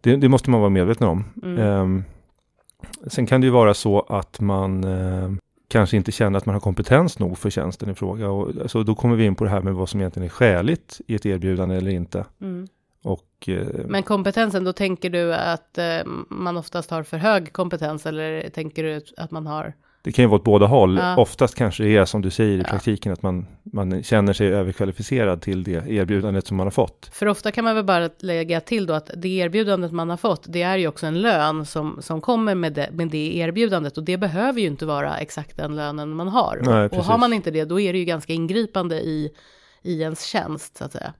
det, 0.00 0.16
det 0.16 0.28
måste 0.28 0.50
man 0.50 0.60
vara 0.60 0.70
medveten 0.70 1.06
om. 1.08 1.24
Mm. 1.42 1.58
Um, 1.58 2.04
sen 3.06 3.26
kan 3.26 3.40
det 3.40 3.44
ju 3.44 3.50
vara 3.50 3.74
så 3.74 4.00
att 4.00 4.40
man 4.40 4.84
uh, 4.84 5.32
kanske 5.70 5.96
inte 5.96 6.12
känner 6.12 6.38
att 6.38 6.46
man 6.46 6.54
har 6.54 6.60
kompetens 6.60 7.18
nog 7.18 7.38
för 7.38 7.50
tjänsten 7.50 7.90
i 7.90 7.94
fråga. 7.94 8.30
Och, 8.30 8.48
alltså, 8.62 8.82
då 8.82 8.94
kommer 8.94 9.16
vi 9.16 9.24
in 9.24 9.34
på 9.34 9.44
det 9.44 9.50
här 9.50 9.60
med 9.60 9.74
vad 9.74 9.88
som 9.88 10.00
egentligen 10.00 10.24
är 10.24 10.30
skäligt 10.30 11.00
i 11.06 11.14
ett 11.14 11.26
erbjudande 11.26 11.76
eller 11.76 11.90
inte. 11.90 12.24
Mm. 12.40 12.68
Och, 13.02 13.48
eh, 13.48 13.66
Men 13.88 14.02
kompetensen, 14.02 14.64
då 14.64 14.72
tänker 14.72 15.10
du 15.10 15.34
att 15.34 15.78
eh, 15.78 16.04
man 16.28 16.56
oftast 16.56 16.90
har 16.90 17.02
för 17.02 17.16
hög 17.16 17.52
kompetens 17.52 18.06
eller 18.06 18.48
tänker 18.48 18.84
du 18.84 19.00
att 19.16 19.30
man 19.30 19.46
har 19.46 19.74
det 20.02 20.12
kan 20.12 20.22
ju 20.22 20.28
vara 20.28 20.38
åt 20.38 20.44
båda 20.44 20.66
håll. 20.66 20.96
Ja. 20.96 21.16
Oftast 21.16 21.54
kanske 21.54 21.82
det 21.82 21.96
är 21.96 22.04
som 22.04 22.22
du 22.22 22.30
säger 22.30 22.58
i 22.58 22.60
ja. 22.60 22.64
praktiken 22.64 23.12
att 23.12 23.22
man, 23.22 23.46
man 23.62 24.02
känner 24.02 24.32
sig 24.32 24.48
överkvalificerad 24.48 25.42
till 25.42 25.64
det 25.64 25.88
erbjudandet 25.88 26.46
som 26.46 26.56
man 26.56 26.66
har 26.66 26.70
fått. 26.70 27.10
För 27.12 27.26
ofta 27.28 27.52
kan 27.52 27.64
man 27.64 27.74
väl 27.74 27.84
bara 27.84 28.10
lägga 28.18 28.60
till 28.60 28.86
då 28.86 28.94
att 28.94 29.10
det 29.16 29.28
erbjudandet 29.28 29.92
man 29.92 30.10
har 30.10 30.16
fått, 30.16 30.44
det 30.48 30.62
är 30.62 30.76
ju 30.76 30.88
också 30.88 31.06
en 31.06 31.20
lön 31.20 31.66
som, 31.66 31.98
som 32.00 32.20
kommer 32.20 32.54
med 32.54 32.72
det, 32.72 32.88
med 32.92 33.08
det 33.08 33.36
erbjudandet 33.36 33.98
och 33.98 34.04
det 34.04 34.16
behöver 34.16 34.60
ju 34.60 34.66
inte 34.66 34.86
vara 34.86 35.18
exakt 35.18 35.56
den 35.56 35.76
lönen 35.76 36.10
man 36.10 36.28
har. 36.28 36.60
Nej, 36.62 36.88
och 36.88 37.04
har 37.04 37.18
man 37.18 37.32
inte 37.32 37.50
det, 37.50 37.64
då 37.64 37.80
är 37.80 37.92
det 37.92 37.98
ju 37.98 38.04
ganska 38.04 38.32
ingripande 38.32 39.00
i, 39.00 39.30
i 39.82 40.00
ens 40.00 40.24
tjänst 40.24 40.76
så 40.76 40.84
att 40.84 40.92
säga. 40.92 41.12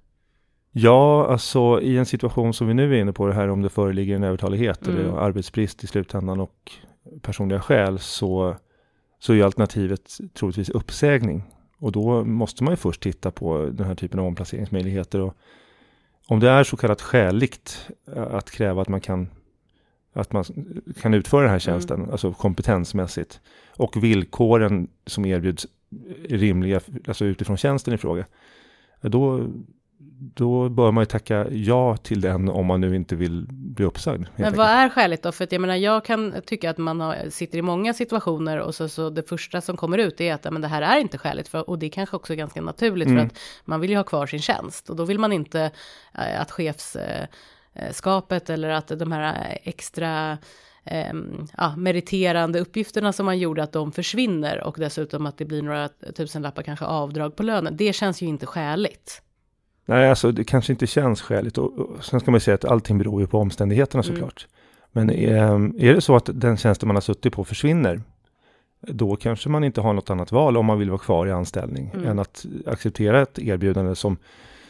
Ja, 0.73 1.27
alltså 1.27 1.81
i 1.83 1.99
en 1.99 2.07
situation 2.07 2.55
som 2.55 2.69
vi 2.69 2.75
nu 2.75 2.95
är 2.97 3.01
inne 3.01 3.13
på 3.13 3.27
det 3.27 3.35
här 3.35 3.49
om 3.49 3.63
det 3.63 3.69
föreligger 3.69 4.17
en 4.17 4.25
övertalighet 4.25 4.87
mm. 4.87 5.01
eller 5.01 5.19
arbetsbrist 5.19 5.85
i 5.85 5.87
slutändan 5.87 6.41
och 6.41 6.73
personliga 7.23 7.61
skäl 7.61 7.99
så 7.99 8.57
så 9.21 9.33
är 9.33 9.45
alternativet 9.45 10.19
troligtvis 10.35 10.69
uppsägning. 10.69 11.43
Och 11.79 11.93
då 11.93 12.25
måste 12.25 12.65
man 12.65 12.73
ju 12.73 12.77
först 12.77 13.03
titta 13.03 13.31
på 13.31 13.71
den 13.73 13.87
här 13.87 13.95
typen 13.95 14.21
av 14.21 14.27
omplaceringsmöjligheter. 14.27 15.21
Och 15.21 15.37
om 16.27 16.41
det 16.41 16.51
är 16.51 16.65
så 16.65 16.77
kallat 16.77 17.03
skäligt 17.03 17.91
eh, 18.17 18.35
att 18.35 18.51
kräva 18.51 18.83
att 18.83 18.89
man 18.89 19.01
kan, 19.01 19.29
att 20.13 20.33
man 20.33 20.45
kan 21.01 21.15
utföra 21.15 21.43
den 21.43 21.51
här 21.51 21.59
tjänsten, 21.59 21.99
mm. 21.99 22.11
alltså 22.11 22.33
kompetensmässigt, 22.33 23.41
och 23.77 24.05
villkoren 24.05 24.89
som 25.07 25.25
erbjuds 25.25 25.67
rimliga, 26.29 26.81
alltså 27.09 27.25
utifrån 27.25 27.57
tjänsten 27.57 27.95
i 27.95 27.99
fråga, 27.99 28.27
då 29.01 29.49
då 30.35 30.69
bör 30.69 30.91
man 30.91 31.03
ju 31.03 31.07
tacka 31.07 31.47
ja 31.51 31.97
till 31.97 32.21
den 32.21 32.49
om 32.49 32.67
man 32.67 32.81
nu 32.81 32.97
inte 32.97 33.17
vill 33.17 33.47
bli 33.51 33.85
uppsagd. 33.85 34.27
Men 34.37 34.57
vad 34.57 34.67
är 34.67 34.89
skäligt 34.89 35.23
då? 35.23 35.33
För 35.33 35.45
att 35.45 35.53
jag 35.53 35.61
menar, 35.61 35.77
jag 35.77 36.05
kan 36.05 36.35
tycka 36.47 36.71
att 36.71 36.79
man 36.79 37.01
har, 37.01 37.31
sitter 37.31 37.59
i 37.59 37.63
många 37.63 37.95
situationer 37.95 38.61
och 38.61 38.75
så, 38.75 38.89
så 38.89 39.11
det 39.11 39.29
första 39.29 39.61
som 39.61 39.77
kommer 39.77 39.99
ut 39.99 40.21
är 40.21 40.35
att 40.35 40.53
men 40.53 40.63
det 40.63 40.69
här 40.69 40.83
är 40.83 40.99
inte 40.99 41.19
skäligt. 41.19 41.49
För, 41.49 41.71
och 41.71 41.79
det 41.79 41.87
är 41.87 41.91
kanske 41.91 42.17
också 42.17 42.35
ganska 42.35 42.61
naturligt 42.61 43.09
mm. 43.09 43.19
för 43.19 43.27
att 43.27 43.39
man 43.65 43.81
vill 43.81 43.91
ju 43.91 43.97
ha 43.97 44.05
kvar 44.05 44.27
sin 44.27 44.41
tjänst 44.41 44.91
och 44.91 44.97
då 44.97 45.05
vill 45.05 45.19
man 45.19 45.33
inte 45.33 45.71
äh, 46.15 46.41
att 46.41 46.51
chefskapet 46.51 48.51
äh, 48.51 48.55
eller 48.55 48.71
att 48.71 48.89
de 48.89 49.13
här 49.13 49.59
extra 49.63 50.39
eh, 50.85 51.15
ja, 51.57 51.77
meriterande 51.77 52.61
uppgifterna 52.61 53.13
som 53.13 53.27
man 53.27 53.39
gjorde, 53.39 53.63
att 53.63 53.73
de 53.73 53.93
försvinner 53.93 54.61
och 54.61 54.77
dessutom 54.79 55.27
att 55.27 55.39
det 55.39 55.45
blir 55.45 55.63
några 55.63 55.89
tusenlappar 56.17 56.63
kanske 56.63 56.85
avdrag 56.85 57.37
på 57.37 57.43
lönen. 57.43 57.77
Det 57.77 57.93
känns 57.93 58.23
ju 58.23 58.27
inte 58.27 58.47
skäligt. 58.47 59.23
Nej, 59.91 60.09
alltså 60.09 60.33
det 60.33 60.45
kanske 60.45 60.73
inte 60.73 60.87
känns 60.87 61.23
skäligt. 61.23 61.59
Och, 61.59 61.79
och 61.79 62.05
sen 62.05 62.21
ska 62.21 62.31
man 62.31 62.41
säga 62.41 62.55
att 62.55 62.65
allting 62.65 62.99
beror 62.99 63.21
ju 63.21 63.27
på 63.27 63.39
omständigheterna 63.39 64.03
mm. 64.03 64.15
såklart. 64.15 64.47
Men 64.93 65.11
är, 65.11 65.37
är 65.85 65.95
det 65.95 66.01
så 66.01 66.17
att 66.17 66.31
den 66.33 66.57
tjänsten 66.57 66.87
man 66.87 66.97
har 66.97 67.01
suttit 67.01 67.33
på 67.33 67.45
försvinner, 67.45 68.03
då 68.81 69.17
kanske 69.17 69.49
man 69.49 69.65
inte 69.65 69.81
har 69.81 69.93
något 69.93 70.11
annat 70.11 70.33
val 70.33 70.57
om 70.57 70.67
man 70.67 70.79
vill 70.79 70.91
vara 70.91 70.99
kvar 70.99 71.27
i 71.27 71.31
anställning 71.31 71.91
mm. 71.95 72.09
än 72.09 72.19
att 72.19 72.47
acceptera 72.67 73.23
ett 73.23 73.39
erbjudande 73.39 73.95
som, 73.95 74.17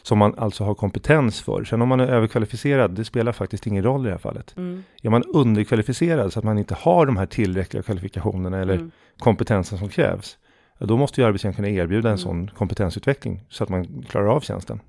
som 0.02 0.18
man 0.18 0.34
alltså 0.38 0.64
har 0.64 0.74
kompetens 0.74 1.40
för. 1.40 1.64
Sen 1.64 1.82
om 1.82 1.88
man 1.88 2.00
är 2.00 2.06
överkvalificerad, 2.06 2.90
det 2.90 3.04
spelar 3.04 3.32
faktiskt 3.32 3.66
ingen 3.66 3.84
roll 3.84 4.00
i 4.00 4.04
det 4.04 4.10
här 4.10 4.18
fallet. 4.18 4.54
Mm. 4.56 4.84
Är 5.02 5.10
man 5.10 5.22
underkvalificerad 5.22 6.32
så 6.32 6.38
att 6.38 6.44
man 6.44 6.58
inte 6.58 6.74
har 6.74 7.06
de 7.06 7.16
här 7.16 7.26
tillräckliga 7.26 7.82
kvalifikationerna 7.82 8.58
eller 8.58 8.74
mm. 8.74 8.90
kompetensen 9.18 9.78
som 9.78 9.88
krävs, 9.88 10.38
då 10.78 10.96
måste 10.96 11.20
ju 11.20 11.26
arbetsgivaren 11.26 11.56
kunna 11.56 11.68
erbjuda 11.68 12.08
en 12.08 12.14
mm. 12.14 12.18
sån 12.18 12.48
kompetensutveckling 12.48 13.40
så 13.48 13.64
att 13.64 13.70
man 13.70 14.04
klarar 14.08 14.26
av 14.26 14.40
tjänsten. 14.40 14.80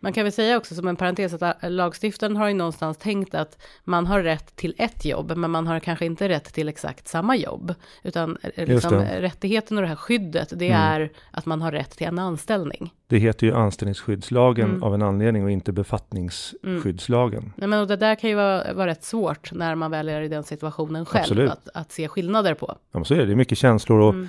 Man 0.00 0.12
kan 0.12 0.24
väl 0.24 0.32
säga 0.32 0.56
också 0.56 0.74
som 0.74 0.88
en 0.88 0.96
parentes 0.96 1.34
att 1.34 1.64
äh, 1.64 1.70
lagstiftaren 1.70 2.36
har 2.36 2.48
ju 2.48 2.54
någonstans 2.54 2.96
tänkt 2.96 3.34
att 3.34 3.58
man 3.84 4.06
har 4.06 4.22
rätt 4.22 4.56
till 4.56 4.74
ett 4.78 5.04
jobb, 5.04 5.32
men 5.36 5.50
man 5.50 5.66
har 5.66 5.80
kanske 5.80 6.06
inte 6.06 6.28
rätt 6.28 6.54
till 6.54 6.68
exakt 6.68 7.08
samma 7.08 7.36
jobb. 7.36 7.74
Utan 8.02 8.38
äh, 8.54 8.68
liksom, 8.68 8.94
rättigheten 8.94 9.76
och 9.76 9.82
det 9.82 9.88
här 9.88 9.96
skyddet, 9.96 10.52
det 10.56 10.68
mm. 10.68 10.80
är 10.80 11.12
att 11.30 11.46
man 11.46 11.62
har 11.62 11.72
rätt 11.72 11.90
till 11.90 12.06
en 12.06 12.18
anställning. 12.18 12.92
Det 13.06 13.18
heter 13.18 13.46
ju 13.46 13.54
anställningsskyddslagen 13.54 14.70
mm. 14.70 14.82
av 14.82 14.94
en 14.94 15.02
anledning 15.02 15.44
och 15.44 15.50
inte 15.50 15.72
befattningsskyddslagen. 15.72 17.42
Mm. 17.42 17.52
Nej, 17.56 17.68
men 17.68 17.88
det 17.88 17.96
där 17.96 18.14
kan 18.14 18.30
ju 18.30 18.36
vara, 18.36 18.72
vara 18.72 18.86
rätt 18.86 19.04
svårt 19.04 19.52
när 19.52 19.74
man 19.74 19.90
väl 19.90 20.08
är 20.08 20.20
i 20.20 20.28
den 20.28 20.44
situationen 20.44 21.06
själv, 21.06 21.50
att, 21.50 21.68
att, 21.74 21.92
se 21.92 22.08
skillnader 22.08 22.54
på. 22.54 22.66
Ja, 22.68 22.98
men 22.98 23.04
så 23.04 23.14
är 23.14 23.18
det, 23.18 23.26
det 23.26 23.32
är 23.32 23.36
mycket 23.36 23.58
känslor 23.58 24.00
och 24.00 24.14
mm. 24.14 24.28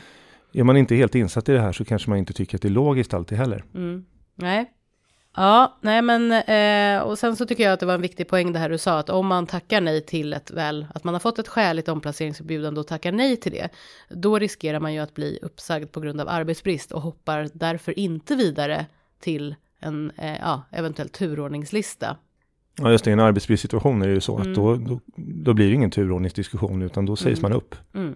är 0.53 0.63
man 0.63 0.77
inte 0.77 0.95
helt 0.95 1.15
insatt 1.15 1.49
i 1.49 1.51
det 1.51 1.61
här 1.61 1.71
så 1.71 1.85
kanske 1.85 2.09
man 2.09 2.19
inte 2.19 2.33
tycker 2.33 2.57
att 2.57 2.61
det 2.61 2.67
är 2.67 2.69
logiskt 2.69 3.13
alltid 3.13 3.37
heller. 3.37 3.63
Mm. 3.75 4.05
Nej, 4.35 4.71
Ja, 5.35 5.77
nej 5.81 6.01
men 6.01 6.31
eh, 6.31 7.01
och 7.01 7.19
sen 7.19 7.35
så 7.35 7.45
tycker 7.45 7.63
jag 7.63 7.73
att 7.73 7.79
det 7.79 7.85
var 7.85 7.93
en 7.93 8.01
viktig 8.01 8.27
poäng 8.27 8.53
det 8.53 8.59
här 8.59 8.69
du 8.69 8.77
sa 8.77 8.99
att 8.99 9.09
om 9.09 9.27
man 9.27 9.47
tackar 9.47 9.81
nej 9.81 10.01
till 10.01 10.33
ett 10.33 10.51
väl, 10.51 10.87
att 10.93 11.03
man 11.03 11.13
har 11.13 11.19
fått 11.19 11.39
ett 11.39 11.47
skäligt 11.47 11.89
omplaceringserbjudande 11.89 12.79
och 12.79 12.87
tackar 12.87 13.11
nej 13.11 13.37
till 13.37 13.51
det, 13.51 13.69
då 14.09 14.39
riskerar 14.39 14.79
man 14.79 14.93
ju 14.93 14.99
att 14.99 15.13
bli 15.13 15.39
uppsagd 15.41 15.91
på 15.91 15.99
grund 15.99 16.21
av 16.21 16.29
arbetsbrist 16.29 16.91
och 16.91 17.01
hoppar 17.01 17.49
därför 17.53 17.99
inte 17.99 18.35
vidare 18.35 18.85
till 19.19 19.55
en 19.79 20.11
eh, 20.17 20.37
ja, 20.37 20.63
eventuell 20.71 21.09
turordningslista. 21.09 22.17
Ja, 22.75 22.91
just 22.91 23.03
det, 23.03 23.09
i 23.09 23.13
en 23.13 23.19
arbetsbristsituation 23.19 24.01
är 24.01 24.07
det 24.07 24.13
ju 24.13 24.21
så 24.21 24.37
mm. 24.37 24.49
att 24.49 24.55
då, 24.55 24.75
då, 24.75 24.99
då, 25.15 25.53
blir 25.53 25.67
det 25.67 25.75
ingen 25.75 25.91
turordningsdiskussion 25.91 26.81
utan 26.81 27.05
då 27.05 27.15
sägs 27.15 27.39
mm. 27.39 27.51
man 27.51 27.57
upp. 27.57 27.75
Mm. 27.93 28.15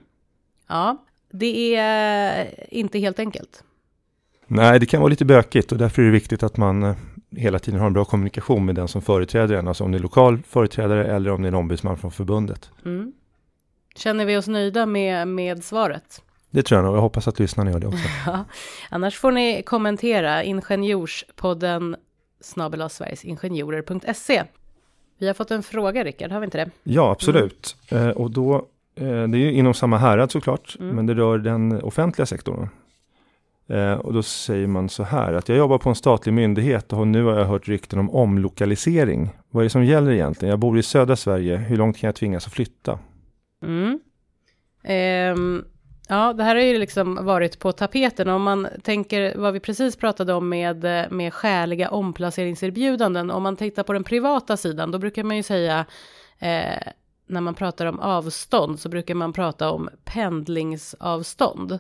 Ja, 0.68 1.06
det 1.32 1.76
är 1.76 2.74
inte 2.74 3.00
helt 3.00 3.20
enkelt. 3.20 3.64
Nej, 4.56 4.80
det 4.80 4.86
kan 4.86 5.02
vara 5.02 5.10
lite 5.10 5.26
bökigt 5.26 5.72
och 5.72 5.78
därför 5.78 6.02
är 6.02 6.06
det 6.06 6.12
viktigt 6.12 6.44
att 6.44 6.58
man 6.58 6.84
eh, 6.84 6.96
hela 7.38 7.60
tiden 7.60 7.80
har 7.80 7.88
en 7.88 7.94
bra 7.94 8.06
kommunikation 8.06 8.66
med 8.66 8.76
den 8.76 8.88
som 8.88 9.02
företräder 9.02 9.56
en, 9.56 9.68
alltså 9.68 9.84
om 9.84 9.92
det 9.92 9.98
är 9.98 10.00
lokal 10.00 10.40
företrädare 10.48 11.06
eller 11.06 11.32
om 11.32 11.42
det 11.42 11.48
är 11.48 11.52
en 11.52 11.56
ombudsman 11.56 11.98
från 11.98 12.12
förbundet. 12.12 12.70
Mm. 12.86 13.14
Känner 13.96 14.26
vi 14.26 14.38
oss 14.38 14.48
nöjda 14.48 14.86
med, 14.86 15.28
med 15.28 15.64
svaret? 15.64 16.22
Det 16.50 16.64
tror 16.64 16.78
jag 16.78 16.86
nog, 16.86 16.96
jag 16.96 17.02
hoppas 17.02 17.28
att 17.28 17.40
lyssnarna 17.40 17.72
gör 17.72 17.80
det 17.80 17.88
också. 17.88 18.08
ja. 18.26 18.46
Annars 18.90 19.18
får 19.18 19.32
ni 19.32 19.64
kommentera 19.64 20.44
Ingenjorspodden 20.44 21.96
snabel 22.42 22.90
sverigesingenjorer.se. 22.90 24.44
Vi 25.18 25.28
har 25.28 25.34
fått 25.34 25.52
en 25.52 25.64
fråga, 25.64 26.04
Rickard, 26.04 26.32
har 26.32 26.40
vi 26.40 26.46
inte 26.46 26.58
det? 26.58 26.70
Ja, 26.84 27.12
absolut. 27.12 27.76
Mm. 27.90 28.10
Eh, 28.10 28.16
och 28.16 28.32
då, 28.32 28.56
eh, 28.96 29.06
det 29.06 29.38
är 29.38 29.42
ju 29.42 29.52
inom 29.52 29.74
samma 29.74 29.98
härad 29.98 30.32
såklart, 30.32 30.76
mm. 30.80 30.96
men 30.96 31.06
det 31.06 31.14
rör 31.14 31.38
den 31.38 31.82
offentliga 31.82 32.26
sektorn. 32.26 32.70
Eh, 33.68 33.94
och 33.94 34.14
då 34.14 34.24
säger 34.24 34.68
man 34.68 34.90
så 34.90 35.04
här 35.04 35.34
att 35.34 35.50
jag 35.50 35.58
jobbar 35.58 35.78
på 35.78 35.90
en 35.90 35.96
statlig 35.96 36.34
myndighet 36.34 36.94
och 36.94 37.08
nu 37.08 37.24
har 37.24 37.38
jag 37.38 37.46
hört 37.46 37.68
rykten 37.68 38.00
om 38.00 38.10
omlokalisering. 38.10 39.30
Vad 39.50 39.62
är 39.62 39.64
det 39.64 39.70
som 39.70 39.86
gäller 39.86 40.12
egentligen? 40.12 40.50
Jag 40.50 40.60
bor 40.60 40.80
i 40.80 40.84
södra 40.84 41.16
Sverige. 41.16 41.58
Hur 41.58 41.78
långt 41.78 41.98
kan 41.98 42.08
jag 42.08 42.16
tvingas 42.16 42.48
att 42.48 42.54
flytta? 42.54 43.00
Mm. 43.64 44.00
Um, 45.36 45.66
ja, 46.08 46.34
det 46.34 46.44
här 46.44 46.56
har 46.56 46.62
ju 46.64 46.80
liksom 46.80 47.26
varit 47.26 47.60
på 47.60 47.72
tapeten. 47.72 48.30
Om 48.30 48.44
man 48.44 48.68
tänker 48.84 49.38
vad 49.38 49.54
vi 49.54 49.60
precis 49.60 49.96
pratade 49.96 50.34
om 50.34 50.50
med, 50.50 51.08
med 51.12 51.34
skäliga 51.34 51.90
omplaceringserbjudanden. 51.90 53.32
Om 53.32 53.44
man 53.44 53.56
tittar 53.56 53.84
på 53.84 53.94
den 53.94 54.04
privata 54.04 54.58
sidan, 54.58 54.92
då 54.92 55.00
brukar 55.00 55.24
man 55.24 55.38
ju 55.38 55.44
säga 55.44 55.86
eh, 56.40 56.88
när 57.28 57.42
man 57.42 57.56
pratar 57.56 57.86
om 57.86 58.00
avstånd 58.00 58.80
så 58.80 58.90
brukar 58.90 59.16
man 59.16 59.34
prata 59.34 59.72
om 59.72 59.90
pendlingsavstånd. 60.04 61.80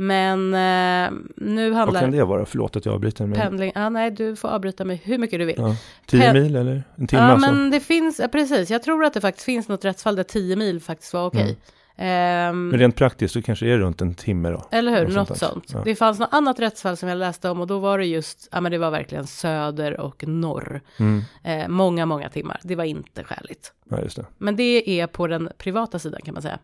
Men 0.00 0.54
eh, 0.54 1.18
nu 1.36 1.72
handlar... 1.72 1.86
Vad 1.86 2.00
kan 2.00 2.10
det 2.10 2.24
vara? 2.24 2.46
Förlåt 2.46 2.76
att 2.76 2.86
jag 2.86 2.94
avbryter. 2.94 3.26
Men... 3.26 3.40
Pendling, 3.40 3.72
ja, 3.74 3.88
nej, 3.88 4.10
du 4.10 4.36
får 4.36 4.48
avbryta 4.48 4.84
mig 4.84 5.00
hur 5.04 5.18
mycket 5.18 5.38
du 5.38 5.44
vill. 5.44 5.54
Ja, 5.58 5.76
tio 6.06 6.20
Pe 6.20 6.32
mil 6.32 6.56
eller 6.56 6.82
en 6.96 7.06
timme? 7.06 7.22
Ja, 7.22 7.28
alltså. 7.28 7.52
men 7.52 7.70
det 7.70 7.80
finns, 7.80 8.20
precis. 8.32 8.70
Jag 8.70 8.82
tror 8.82 9.04
att 9.04 9.14
det 9.14 9.20
faktiskt 9.20 9.44
finns 9.44 9.68
något 9.68 9.84
rättsfall 9.84 10.16
där 10.16 10.22
tio 10.22 10.56
mil 10.56 10.80
faktiskt 10.80 11.14
var 11.14 11.26
okej. 11.26 11.42
Okay. 11.42 11.56
Mm. 11.96 12.50
Um, 12.50 12.68
men 12.68 12.80
rent 12.80 12.96
praktiskt 12.96 13.34
så 13.34 13.42
kanske 13.42 13.66
det 13.66 13.72
är 13.72 13.78
runt 13.78 14.00
en 14.00 14.14
timme 14.14 14.50
då? 14.50 14.68
Eller 14.70 14.98
hur, 14.98 15.08
något, 15.08 15.28
något 15.28 15.38
sånt. 15.38 15.70
Ja. 15.72 15.82
Det 15.84 15.94
fanns 15.94 16.18
något 16.18 16.32
annat 16.32 16.60
rättsfall 16.60 16.96
som 16.96 17.08
jag 17.08 17.18
läste 17.18 17.50
om 17.50 17.60
och 17.60 17.66
då 17.66 17.78
var 17.78 17.98
det 17.98 18.06
just, 18.06 18.48
ja 18.52 18.60
men 18.60 18.72
det 18.72 18.78
var 18.78 18.90
verkligen 18.90 19.26
söder 19.26 20.00
och 20.00 20.26
norr. 20.28 20.80
Mm. 20.98 21.22
Eh, 21.44 21.68
många, 21.68 22.06
många 22.06 22.28
timmar. 22.28 22.60
Det 22.62 22.74
var 22.74 22.84
inte 22.84 23.24
skäligt. 23.24 23.72
Ja, 23.90 23.96
det. 23.96 24.24
Men 24.38 24.56
det 24.56 25.00
är 25.00 25.06
på 25.06 25.26
den 25.26 25.48
privata 25.58 25.98
sidan 25.98 26.20
kan 26.24 26.34
man 26.34 26.42
säga. 26.42 26.58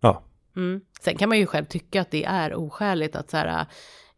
Ja. 0.00 0.22
Mm. 0.56 0.80
Sen 1.00 1.16
kan 1.16 1.28
man 1.28 1.38
ju 1.38 1.46
själv 1.46 1.64
tycka 1.64 2.00
att 2.00 2.10
det 2.10 2.24
är 2.24 2.54
oskäligt 2.54 3.16
att 3.16 3.30
så 3.30 3.36
här, 3.36 3.66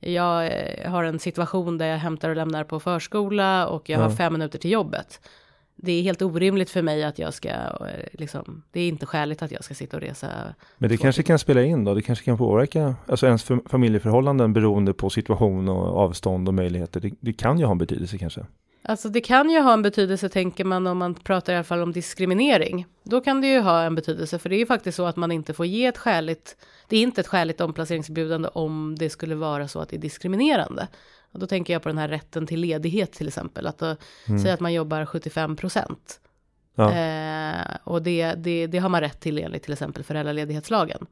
jag 0.00 0.46
eh, 0.46 0.90
har 0.90 1.04
en 1.04 1.18
situation 1.18 1.78
där 1.78 1.86
jag 1.86 1.98
hämtar 1.98 2.30
och 2.30 2.36
lämnar 2.36 2.64
på 2.64 2.80
förskola 2.80 3.68
och 3.68 3.88
jag 3.88 4.00
ja. 4.00 4.02
har 4.02 4.10
fem 4.10 4.32
minuter 4.32 4.58
till 4.58 4.70
jobbet. 4.70 5.20
Det 5.76 5.92
är 5.92 6.02
helt 6.02 6.22
orimligt 6.22 6.70
för 6.70 6.82
mig 6.82 7.04
att 7.04 7.18
jag 7.18 7.34
ska, 7.34 7.48
eh, 7.48 8.08
liksom, 8.12 8.62
det 8.70 8.80
är 8.80 8.88
inte 8.88 9.06
skäligt 9.06 9.42
att 9.42 9.50
jag 9.50 9.64
ska 9.64 9.74
sitta 9.74 9.96
och 9.96 10.02
resa. 10.02 10.28
Men 10.78 10.90
det 10.90 10.96
kanske 10.96 11.22
kan 11.22 11.38
spela 11.38 11.62
in 11.62 11.84
då, 11.84 11.94
det 11.94 12.02
kanske 12.02 12.24
kan 12.24 12.38
påverka, 12.38 12.94
alltså 13.06 13.26
ens 13.26 13.44
familjeförhållanden 13.44 14.52
beroende 14.52 14.94
på 14.94 15.10
situation 15.10 15.68
och 15.68 15.98
avstånd 15.98 16.48
och 16.48 16.54
möjligheter. 16.54 17.00
Det, 17.00 17.12
det 17.20 17.32
kan 17.32 17.58
ju 17.58 17.64
ha 17.64 17.72
en 17.72 17.78
betydelse 17.78 18.18
kanske. 18.18 18.46
Alltså 18.88 19.08
det 19.08 19.20
kan 19.20 19.50
ju 19.50 19.60
ha 19.60 19.72
en 19.72 19.82
betydelse 19.82 20.28
tänker 20.28 20.64
man 20.64 20.86
om 20.86 20.98
man 20.98 21.14
pratar 21.14 21.52
i 21.52 21.56
alla 21.56 21.64
fall 21.64 21.82
om 21.82 21.92
diskriminering. 21.92 22.86
Då 23.02 23.20
kan 23.20 23.40
det 23.40 23.46
ju 23.46 23.60
ha 23.60 23.82
en 23.82 23.94
betydelse 23.94 24.38
för 24.38 24.48
det 24.48 24.56
är 24.56 24.58
ju 24.58 24.66
faktiskt 24.66 24.96
så 24.96 25.06
att 25.06 25.16
man 25.16 25.32
inte 25.32 25.54
får 25.54 25.66
ge 25.66 25.86
ett 25.86 25.98
skäligt, 25.98 26.56
det 26.88 26.96
är 26.96 27.02
inte 27.02 27.20
ett 27.20 27.26
skäligt 27.26 27.60
omplaceringserbjudande 27.60 28.48
om 28.48 28.96
det 28.98 29.10
skulle 29.10 29.34
vara 29.34 29.68
så 29.68 29.80
att 29.80 29.88
det 29.88 29.96
är 29.96 30.00
diskriminerande. 30.00 30.88
Och 31.32 31.38
då 31.38 31.46
tänker 31.46 31.72
jag 31.72 31.82
på 31.82 31.88
den 31.88 31.98
här 31.98 32.08
rätten 32.08 32.46
till 32.46 32.60
ledighet 32.60 33.12
till 33.12 33.28
exempel, 33.28 33.66
att 33.66 33.82
mm. 33.82 33.98
säga 34.42 34.54
att 34.54 34.60
man 34.60 34.72
jobbar 34.72 35.06
75 35.06 35.56
procent. 35.56 36.20
Ja. 36.74 36.92
Eh, 36.92 37.76
och 37.84 38.02
det, 38.02 38.34
det, 38.34 38.66
det 38.66 38.78
har 38.78 38.88
man 38.88 39.00
rätt 39.00 39.20
till 39.20 39.38
enligt 39.38 39.62
till 39.62 39.72
exempel 39.72 40.04
föräldraledighetslagen. 40.04 41.06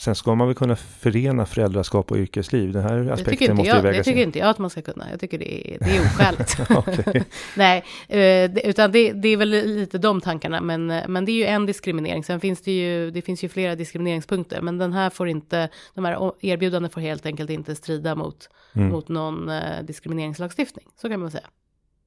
Sen 0.00 0.14
ska 0.14 0.34
man 0.34 0.46
väl 0.46 0.56
kunna 0.56 0.76
förena 0.76 1.46
föräldraskap 1.46 2.10
och 2.10 2.16
yrkesliv. 2.16 2.72
Den 2.72 2.82
här 2.82 3.10
aspekten 3.10 3.56
måste 3.56 3.68
jag, 3.68 3.76
ju 3.76 3.82
vägas 3.82 3.96
Det 3.96 4.04
tycker 4.04 4.20
in. 4.20 4.28
inte 4.28 4.38
jag 4.38 4.48
att 4.48 4.58
man 4.58 4.70
ska 4.70 4.82
kunna. 4.82 5.10
Jag 5.10 5.20
tycker 5.20 5.38
det 5.38 5.74
är, 5.74 5.78
det 5.78 5.96
är 5.96 6.00
oskäligt. 6.06 7.26
Nej, 7.56 7.84
eh, 8.08 8.68
utan 8.68 8.92
det, 8.92 9.12
det, 9.12 9.28
är 9.28 9.36
väl 9.36 9.48
lite 9.48 9.98
de 9.98 10.20
tankarna. 10.20 10.60
Men, 10.60 10.86
men 10.86 11.24
det 11.24 11.32
är 11.32 11.34
ju 11.34 11.44
en 11.44 11.66
diskriminering. 11.66 12.24
Sen 12.24 12.40
finns 12.40 12.60
det 12.62 12.72
ju, 12.72 13.10
det 13.10 13.22
finns 13.22 13.44
ju 13.44 13.48
flera 13.48 13.74
diskrimineringspunkter. 13.74 14.60
Men 14.60 14.78
den 14.78 14.92
här 14.92 15.10
får 15.10 15.28
inte, 15.28 15.68
de 15.94 16.04
här 16.04 16.32
erbjudandena 16.40 16.90
får 16.90 17.00
helt 17.00 17.26
enkelt 17.26 17.50
inte 17.50 17.74
strida 17.74 18.14
mot, 18.14 18.48
mm. 18.72 18.88
mot 18.88 19.08
någon 19.08 19.48
eh, 19.48 19.82
diskrimineringslagstiftning. 19.82 20.86
Så 21.00 21.08
kan 21.08 21.20
man 21.20 21.30
säga. 21.30 21.46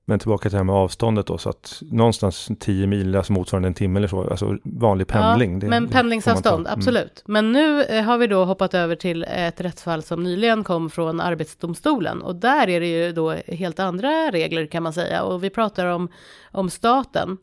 Men 0.06 0.20
tillbaka 0.20 0.42
till 0.42 0.52
det 0.52 0.58
här 0.58 0.64
med 0.64 0.76
avståndet 0.76 1.28
då, 1.28 1.38
så 1.38 1.50
att 1.50 1.82
någonstans 1.82 2.50
10 2.60 2.88
mil, 2.88 3.16
alltså 3.16 3.34
motsvarande 3.34 3.68
en 3.68 3.74
timme 3.74 4.00
eller 4.00 4.08
så, 4.08 4.30
alltså 4.30 4.58
vanlig 4.64 5.08
pendling. 5.08 5.54
Ja, 5.54 5.60
det, 5.60 5.68
men 5.68 5.88
pendlingsavstånd, 5.88 6.68
mm. 6.68 6.80
absolut. 6.80 7.24
Men 7.26 7.52
nu 7.52 7.84
eh, 7.84 8.04
har 8.04 8.18
vi 8.18 8.28
då 8.28 8.46
hoppat 8.46 8.74
över 8.74 8.96
till 8.96 9.24
ett 9.24 9.62
rättsfall 9.62 10.04
som 10.04 10.24
nyligen 10.24 10.64
kom 10.64 10.90
från 10.90 11.22
Arbetsdomstolen 11.22 12.22
och 12.22 12.36
där 12.36 12.70
är 12.70 12.80
det 12.80 12.88
ju 12.88 13.12
då 13.12 13.32
helt 13.32 13.80
andra 13.80 14.32
regler 14.32 14.66
kan 14.66 14.84
man 14.84 14.94
säga 14.94 15.24
och 15.24 15.44
vi 15.44 15.50
pratar 15.50 15.86
om, 15.86 16.10
om 16.52 16.70
staten 16.70 17.38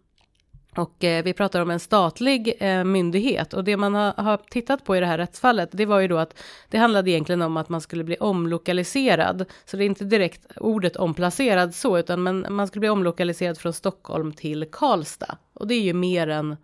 och 0.76 1.04
eh, 1.04 1.24
vi 1.24 1.32
pratar 1.32 1.60
om 1.60 1.70
en 1.70 1.80
statlig 1.80 2.54
eh, 2.60 2.84
myndighet 2.84 3.54
och 3.54 3.64
det 3.64 3.76
man 3.76 3.94
har, 3.94 4.12
har, 4.12 4.36
tittat 4.36 4.84
på 4.84 4.96
i 4.96 5.00
det 5.00 5.06
här 5.06 5.18
rättsfallet, 5.18 5.68
det 5.72 5.86
var 5.86 6.00
ju 6.00 6.08
då 6.08 6.18
att 6.18 6.34
det 6.68 6.78
handlade 6.78 7.10
egentligen 7.10 7.42
om 7.42 7.56
att 7.56 7.68
man 7.68 7.80
skulle 7.80 8.04
bli 8.04 8.16
omlokaliserad. 8.16 9.44
Så 9.64 9.76
det 9.76 9.84
är 9.84 9.86
inte 9.86 10.04
direkt 10.04 10.46
ordet 10.56 10.96
omplacerad 10.96 11.74
så, 11.74 11.98
utan 11.98 12.22
men 12.22 12.46
man 12.50 12.66
skulle 12.66 12.80
bli 12.80 12.88
omlokaliserad 12.88 13.58
från 13.58 13.72
Stockholm 13.72 14.32
till 14.32 14.66
Karlstad. 14.72 15.38
Och 15.54 15.66
det 15.66 15.74
är 15.74 15.82
ju 15.82 15.94
mer 15.94 16.28
än, 16.28 16.56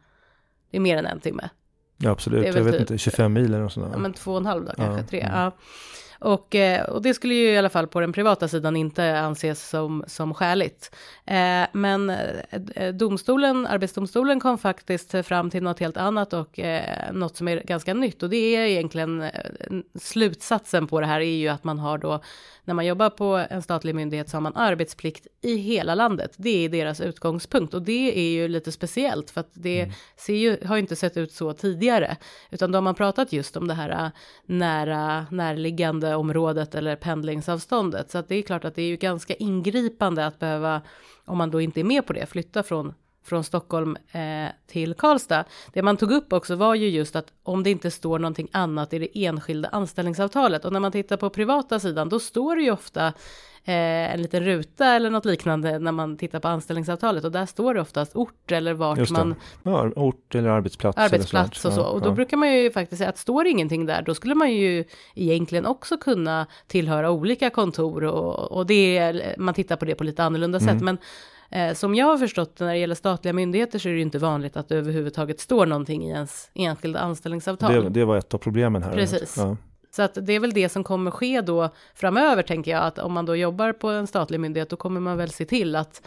det 0.70 0.76
är 0.76 0.80
mer 0.80 0.96
än 0.96 1.06
en 1.06 1.20
timme. 1.20 1.48
Ja, 1.96 2.10
absolut. 2.10 2.46
Jag 2.46 2.52
vet 2.52 2.72
typ, 2.72 2.80
inte, 2.80 2.98
25 2.98 3.32
mil 3.32 3.44
eller 3.44 3.62
något 3.62 3.72
sånt 3.72 3.86
där. 3.86 3.92
Ja, 3.92 3.98
men 3.98 4.12
två 4.12 4.32
och 4.32 4.38
en 4.38 4.46
halv 4.46 4.64
då, 4.64 4.72
kanske 4.72 5.00
ja, 5.00 5.06
tre. 5.06 5.28
Ja. 5.32 5.52
Och, 6.18 6.54
eh, 6.54 6.84
och 6.84 7.02
det 7.02 7.14
skulle 7.14 7.34
ju 7.34 7.50
i 7.50 7.58
alla 7.58 7.68
fall 7.68 7.86
på 7.86 8.00
den 8.00 8.12
privata 8.12 8.48
sidan 8.48 8.76
inte 8.76 9.18
anses 9.18 9.68
som, 9.68 10.04
som 10.06 10.34
skäligt. 10.34 10.94
Eh, 11.24 11.66
men 11.72 12.10
eh, 12.10 12.92
domstolen, 12.94 13.66
Arbetsdomstolen 13.66 14.40
kom 14.40 14.58
faktiskt 14.58 15.14
fram 15.24 15.50
till 15.50 15.62
något 15.62 15.80
helt 15.80 15.96
annat 15.96 16.32
och 16.32 16.60
något 17.12 17.36
som 17.36 17.48
är 17.48 17.60
ganska 17.60 17.94
nytt. 17.94 18.22
Och 18.22 18.30
det 18.30 18.56
är 18.56 18.66
egentligen 18.66 19.24
slutsatsen 20.00 20.86
på 20.86 21.00
det 21.00 21.06
här 21.06 21.20
är 21.20 21.36
ju 21.36 21.48
att 21.48 21.64
man 21.64 21.78
har 21.78 21.98
då 21.98 22.20
när 22.66 22.74
man 22.74 22.86
jobbar 22.86 23.10
på 23.10 23.46
en 23.50 23.62
statlig 23.62 23.94
myndighet 23.94 24.28
så 24.28 24.36
har 24.36 24.40
man 24.40 24.56
arbetsplikt 24.56 25.26
i 25.40 25.56
hela 25.56 25.94
landet. 25.94 26.34
Det 26.36 26.64
är 26.64 26.68
deras 26.68 27.00
utgångspunkt 27.00 27.74
och 27.74 27.82
det 27.82 28.18
är 28.18 28.30
ju 28.30 28.48
lite 28.48 28.72
speciellt 28.72 29.30
för 29.30 29.40
att 29.40 29.50
det 29.52 29.80
mm. 29.80 29.94
ser 30.16 30.34
ju, 30.34 30.66
har 30.66 30.76
ju 30.76 30.80
inte 30.80 30.96
sett 30.96 31.16
ut 31.16 31.32
så 31.32 31.52
tidigare. 31.52 32.16
Utan 32.50 32.72
då 32.72 32.76
har 32.76 32.82
man 32.82 32.94
pratat 32.94 33.32
just 33.32 33.56
om 33.56 33.68
det 33.68 33.74
här 33.74 34.10
nära, 34.46 35.26
närliggande 35.30 36.05
området 36.14 36.74
eller 36.74 36.96
pendlingsavståndet. 36.96 38.10
Så 38.10 38.18
att 38.18 38.28
det 38.28 38.34
är 38.34 38.42
klart 38.42 38.64
att 38.64 38.74
det 38.74 38.82
är 38.82 38.86
ju 38.86 38.96
ganska 38.96 39.34
ingripande 39.34 40.26
att 40.26 40.38
behöva, 40.38 40.82
om 41.24 41.38
man 41.38 41.50
då 41.50 41.60
inte 41.60 41.80
är 41.80 41.84
med 41.84 42.06
på 42.06 42.12
det, 42.12 42.26
flytta 42.26 42.62
från 42.62 42.94
från 43.26 43.44
Stockholm 43.44 43.96
eh, 44.12 44.48
till 44.66 44.94
Karlstad. 44.94 45.44
Det 45.72 45.82
man 45.82 45.96
tog 45.96 46.12
upp 46.12 46.32
också 46.32 46.54
var 46.54 46.74
ju 46.74 46.88
just 46.88 47.16
att 47.16 47.32
om 47.42 47.62
det 47.62 47.70
inte 47.70 47.90
står 47.90 48.18
någonting 48.18 48.48
annat 48.52 48.92
i 48.92 48.98
det 48.98 49.24
enskilda 49.24 49.68
anställningsavtalet 49.68 50.64
och 50.64 50.72
när 50.72 50.80
man 50.80 50.92
tittar 50.92 51.16
på 51.16 51.30
privata 51.30 51.80
sidan 51.80 52.08
då 52.08 52.20
står 52.20 52.56
det 52.56 52.62
ju 52.62 52.70
ofta 52.70 53.12
eh, 53.66 54.14
en 54.14 54.22
liten 54.22 54.44
ruta 54.44 54.86
eller 54.86 55.10
något 55.10 55.24
liknande 55.24 55.78
när 55.78 55.92
man 55.92 56.16
tittar 56.16 56.40
på 56.40 56.48
anställningsavtalet 56.48 57.24
och 57.24 57.32
där 57.32 57.46
står 57.46 57.74
det 57.74 57.80
oftast 57.80 58.16
ort 58.16 58.52
eller 58.52 58.74
vart 58.74 59.10
man... 59.10 59.34
Ja, 59.62 59.90
ort 59.96 60.34
eller 60.34 60.48
arbetsplats. 60.48 60.98
Arbetsplats 60.98 61.64
eller 61.64 61.78
och 61.78 61.84
så. 61.84 61.90
Och 61.90 62.00
då 62.00 62.08
ja. 62.08 62.12
brukar 62.12 62.36
man 62.36 62.54
ju 62.54 62.70
faktiskt 62.70 62.98
säga 62.98 63.10
att 63.10 63.18
står 63.18 63.46
ingenting 63.46 63.86
där, 63.86 64.02
då 64.02 64.14
skulle 64.14 64.34
man 64.34 64.52
ju 64.52 64.84
egentligen 65.14 65.66
också 65.66 65.96
kunna 65.96 66.46
tillhöra 66.66 67.10
olika 67.10 67.50
kontor 67.50 68.04
och, 68.04 68.52
och 68.52 68.66
det 68.66 68.98
är, 68.98 69.34
man 69.38 69.54
tittar 69.54 69.76
på 69.76 69.84
det 69.84 69.94
på 69.94 70.04
lite 70.04 70.24
annorlunda 70.24 70.58
mm. 70.58 70.74
sätt. 70.74 70.84
Men 70.84 70.98
Eh, 71.50 71.74
som 71.74 71.94
jag 71.94 72.06
har 72.06 72.18
förstått 72.18 72.60
när 72.60 72.66
det 72.66 72.78
gäller 72.78 72.94
statliga 72.94 73.32
myndigheter 73.32 73.78
så 73.78 73.88
är 73.88 73.92
det 73.92 73.96
ju 73.96 74.02
inte 74.02 74.18
vanligt 74.18 74.56
att 74.56 74.68
det 74.68 74.76
överhuvudtaget 74.76 75.40
står 75.40 75.66
någonting 75.66 76.04
i 76.04 76.10
ens 76.10 76.50
enskilda 76.54 77.00
anställningsavtal. 77.00 77.84
Det, 77.84 77.90
det 77.90 78.04
var 78.04 78.16
ett 78.16 78.34
av 78.34 78.38
problemen 78.38 78.82
här. 78.82 78.92
Precis. 78.92 79.34
Ja. 79.36 79.56
Så 79.96 80.02
att 80.02 80.18
det 80.22 80.32
är 80.32 80.40
väl 80.40 80.52
det 80.52 80.68
som 80.68 80.84
kommer 80.84 81.10
ske 81.10 81.40
då 81.40 81.68
framöver 81.94 82.42
tänker 82.42 82.70
jag 82.70 82.82
att 82.82 82.98
om 82.98 83.12
man 83.12 83.26
då 83.26 83.36
jobbar 83.36 83.72
på 83.72 83.88
en 83.88 84.06
statlig 84.06 84.40
myndighet 84.40 84.70
då 84.70 84.76
kommer 84.76 85.00
man 85.00 85.16
väl 85.16 85.30
se 85.30 85.44
till 85.44 85.76
att 85.76 86.02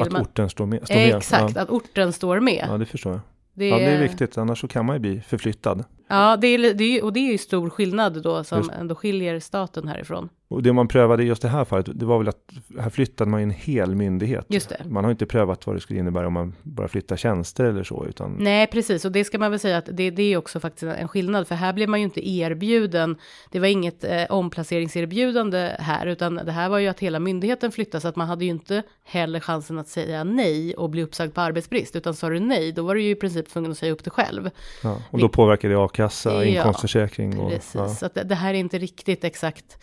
att 0.00 0.12
man... 0.12 0.22
orten 0.22 0.50
står 0.50 0.66
med. 0.66 0.84
Står 0.84 0.94
med. 0.94 1.16
Exakt, 1.16 1.56
ja. 1.56 1.62
att 1.62 1.70
orten 1.70 2.12
står 2.12 2.40
med. 2.40 2.66
Ja, 2.68 2.78
det 2.78 2.86
förstår 2.86 3.12
jag. 3.12 3.20
Det... 3.54 3.68
Ja, 3.68 3.76
det 3.76 3.84
är 3.84 4.02
viktigt, 4.02 4.38
annars 4.38 4.60
så 4.60 4.68
kan 4.68 4.86
man 4.86 4.96
ju 4.96 5.00
bli 5.00 5.20
förflyttad. 5.20 5.84
Ja, 6.08 6.36
det 6.36 6.46
är, 6.46 6.74
det 6.74 6.84
är, 6.84 7.04
och 7.04 7.12
det 7.12 7.20
är 7.20 7.32
ju 7.32 7.38
stor 7.38 7.70
skillnad 7.70 8.22
då 8.22 8.44
som 8.44 8.58
just. 8.58 8.70
ändå 8.70 8.94
skiljer 8.94 9.40
staten 9.40 9.88
härifrån. 9.88 10.28
Och 10.50 10.62
det 10.62 10.72
man 10.72 10.88
prövade 10.88 11.22
i 11.22 11.26
just 11.26 11.42
det 11.42 11.48
här 11.48 11.64
fallet, 11.64 11.88
det 11.94 12.06
var 12.06 12.18
väl 12.18 12.28
att 12.28 12.52
här 12.78 12.90
flyttade 12.90 13.30
man 13.30 13.40
en 13.40 13.50
hel 13.50 13.94
myndighet. 13.94 14.46
Just 14.48 14.68
det. 14.68 14.84
Man 14.88 15.04
har 15.04 15.10
inte 15.10 15.26
prövat 15.26 15.66
vad 15.66 15.76
det 15.76 15.80
skulle 15.80 15.98
innebära 15.98 16.26
om 16.26 16.32
man 16.32 16.54
bara 16.62 16.88
flyttar 16.88 17.16
tjänster 17.16 17.64
eller 17.64 17.84
så, 17.84 18.06
utan. 18.06 18.36
Nej, 18.38 18.66
precis, 18.66 19.04
och 19.04 19.12
det 19.12 19.24
ska 19.24 19.38
man 19.38 19.50
väl 19.50 19.60
säga 19.60 19.78
att 19.78 19.88
det, 19.92 20.10
det 20.10 20.22
är 20.22 20.36
också 20.36 20.60
faktiskt 20.60 20.82
en 20.82 21.08
skillnad, 21.08 21.48
för 21.48 21.54
här 21.54 21.72
blev 21.72 21.88
man 21.88 22.00
ju 22.00 22.04
inte 22.04 22.28
erbjuden. 22.28 23.16
Det 23.50 23.60
var 23.60 23.66
inget 23.66 24.04
eh, 24.04 24.24
omplaceringserbjudande 24.28 25.76
här, 25.78 26.06
utan 26.06 26.34
det 26.34 26.52
här 26.52 26.68
var 26.68 26.78
ju 26.78 26.88
att 26.88 27.00
hela 27.00 27.18
myndigheten 27.18 27.72
flyttas, 27.72 28.02
så 28.02 28.08
att 28.08 28.16
man 28.16 28.28
hade 28.28 28.44
ju 28.44 28.50
inte 28.50 28.82
heller 29.04 29.40
chansen 29.40 29.78
att 29.78 29.88
säga 29.88 30.24
nej 30.24 30.74
och 30.74 30.90
bli 30.90 31.02
uppsagd 31.02 31.34
på 31.34 31.40
arbetsbrist, 31.40 31.96
utan 31.96 32.14
sa 32.14 32.28
du 32.28 32.40
nej, 32.40 32.72
då 32.72 32.82
var 32.82 32.94
du 32.94 33.02
ju 33.02 33.10
i 33.10 33.14
princip 33.14 33.48
tvungen 33.48 33.70
att 33.70 33.78
säga 33.78 33.92
upp 33.92 34.04
dig 34.04 34.10
själv. 34.10 34.50
Ja, 34.82 35.02
och 35.10 35.18
då 35.18 35.28
påverkar 35.28 35.68
det 35.68 35.84
a-kassa, 35.84 36.32
ja, 36.32 36.44
inkomstförsäkring. 36.44 37.40
Och, 37.40 37.50
precis, 37.50 37.74
ja. 37.74 37.88
så 37.88 38.06
att 38.06 38.14
det, 38.14 38.24
det 38.24 38.34
här 38.34 38.54
är 38.54 38.58
inte 38.58 38.78
riktigt 38.78 39.24
exakt 39.24 39.78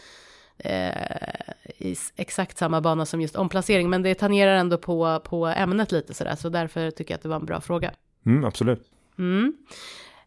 eh, 0.60 0.92
i 1.78 1.96
exakt 2.16 2.58
samma 2.58 2.82
bana 2.82 3.06
som 3.06 3.22
just 3.22 3.36
omplacering, 3.36 3.90
men 3.90 4.02
det 4.02 4.16
tangerar 4.16 4.56
ändå 4.56 4.78
på, 4.78 5.20
på 5.20 5.48
ämnet 5.48 5.92
lite 5.92 6.14
sådär, 6.14 6.36
så 6.36 6.50
därför 6.50 6.92
tycker 6.92 7.14
jag 7.14 7.18
att 7.18 7.24
det 7.24 7.30
var 7.30 7.36
en 7.36 7.46
bra 7.46 7.62
fråga. 7.62 7.92
Mm, 8.26 8.46
absolut. 8.46 8.84
Mm. 9.20 9.54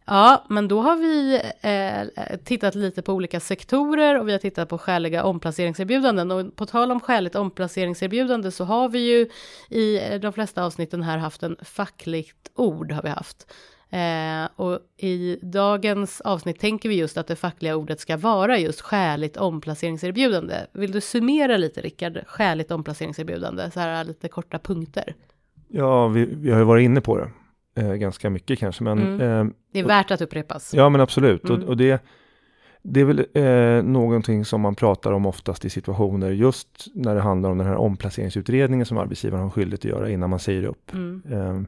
Ja, 0.05 0.45
men 0.49 0.67
då 0.67 0.81
har 0.81 0.95
vi 0.95 1.41
eh, 1.61 2.37
tittat 2.43 2.75
lite 2.75 3.01
på 3.01 3.13
olika 3.13 3.39
sektorer 3.39 4.19
och 4.19 4.27
vi 4.27 4.31
har 4.31 4.39
tittat 4.39 4.69
på 4.69 4.77
skäliga 4.77 5.23
omplaceringserbjudanden. 5.23 6.31
Och 6.31 6.55
på 6.55 6.65
tal 6.65 6.91
om 6.91 6.99
skäligt 6.99 7.35
omplaceringserbjudande 7.35 8.51
så 8.51 8.63
har 8.63 8.89
vi 8.89 8.99
ju 8.99 9.29
i 9.69 10.17
de 10.21 10.33
flesta 10.33 10.63
avsnitten 10.63 11.03
här 11.03 11.17
haft 11.17 11.43
en 11.43 11.57
fackligt 11.61 12.51
ord 12.55 12.91
har 12.91 13.01
vi 13.01 13.09
haft. 13.09 13.53
Eh, 13.91 14.49
och 14.55 14.79
i 14.97 15.39
dagens 15.41 16.21
avsnitt 16.21 16.59
tänker 16.59 16.89
vi 16.89 16.95
just 16.95 17.17
att 17.17 17.27
det 17.27 17.35
fackliga 17.35 17.75
ordet 17.75 17.99
ska 17.99 18.17
vara 18.17 18.59
just 18.59 18.81
skäligt 18.81 19.37
omplaceringserbjudande. 19.37 20.55
Vill 20.73 20.91
du 20.91 21.01
summera 21.01 21.57
lite 21.57 21.81
Rickard, 21.81 22.19
skäligt 22.27 22.71
omplaceringserbjudande, 22.71 23.71
så 23.71 23.79
här 23.79 24.03
lite 24.03 24.27
korta 24.27 24.59
punkter? 24.59 25.15
Ja, 25.67 26.07
vi, 26.07 26.25
vi 26.25 26.51
har 26.51 26.59
ju 26.59 26.65
varit 26.65 26.83
inne 26.83 27.01
på 27.01 27.17
det 27.17 27.29
eh, 27.81 27.93
ganska 27.93 28.29
mycket 28.29 28.59
kanske, 28.59 28.83
men... 28.83 28.99
Mm. 28.99 29.47
Eh, 29.47 29.53
det 29.71 29.79
är 29.79 29.83
värt 29.83 30.11
att 30.11 30.21
upprepas. 30.21 30.73
Ja, 30.73 30.89
men 30.89 31.01
absolut. 31.01 31.49
Mm. 31.49 31.61
Och, 31.61 31.69
och, 31.69 31.77
det, 31.77 32.03
det 32.81 32.99
är 33.01 33.05
väl 33.05 33.25
eh, 33.33 33.83
någonting 33.83 34.45
som 34.45 34.61
man 34.61 34.75
pratar 34.75 35.11
om 35.11 35.25
oftast 35.25 35.65
i 35.65 35.69
situationer 35.69 36.31
just 36.31 36.87
när 36.93 37.15
det 37.15 37.21
handlar 37.21 37.49
om 37.49 37.57
den 37.57 37.67
här 37.67 37.75
omplaceringsutredningen 37.75 38.85
som 38.85 38.97
arbetsgivaren 38.97 39.43
har 39.43 39.49
skyldighet 39.49 39.79
att 39.79 39.91
göra 39.91 40.09
innan 40.09 40.29
man 40.29 40.39
säger 40.39 40.63
upp. 40.63 40.93
Mm. 40.93 41.67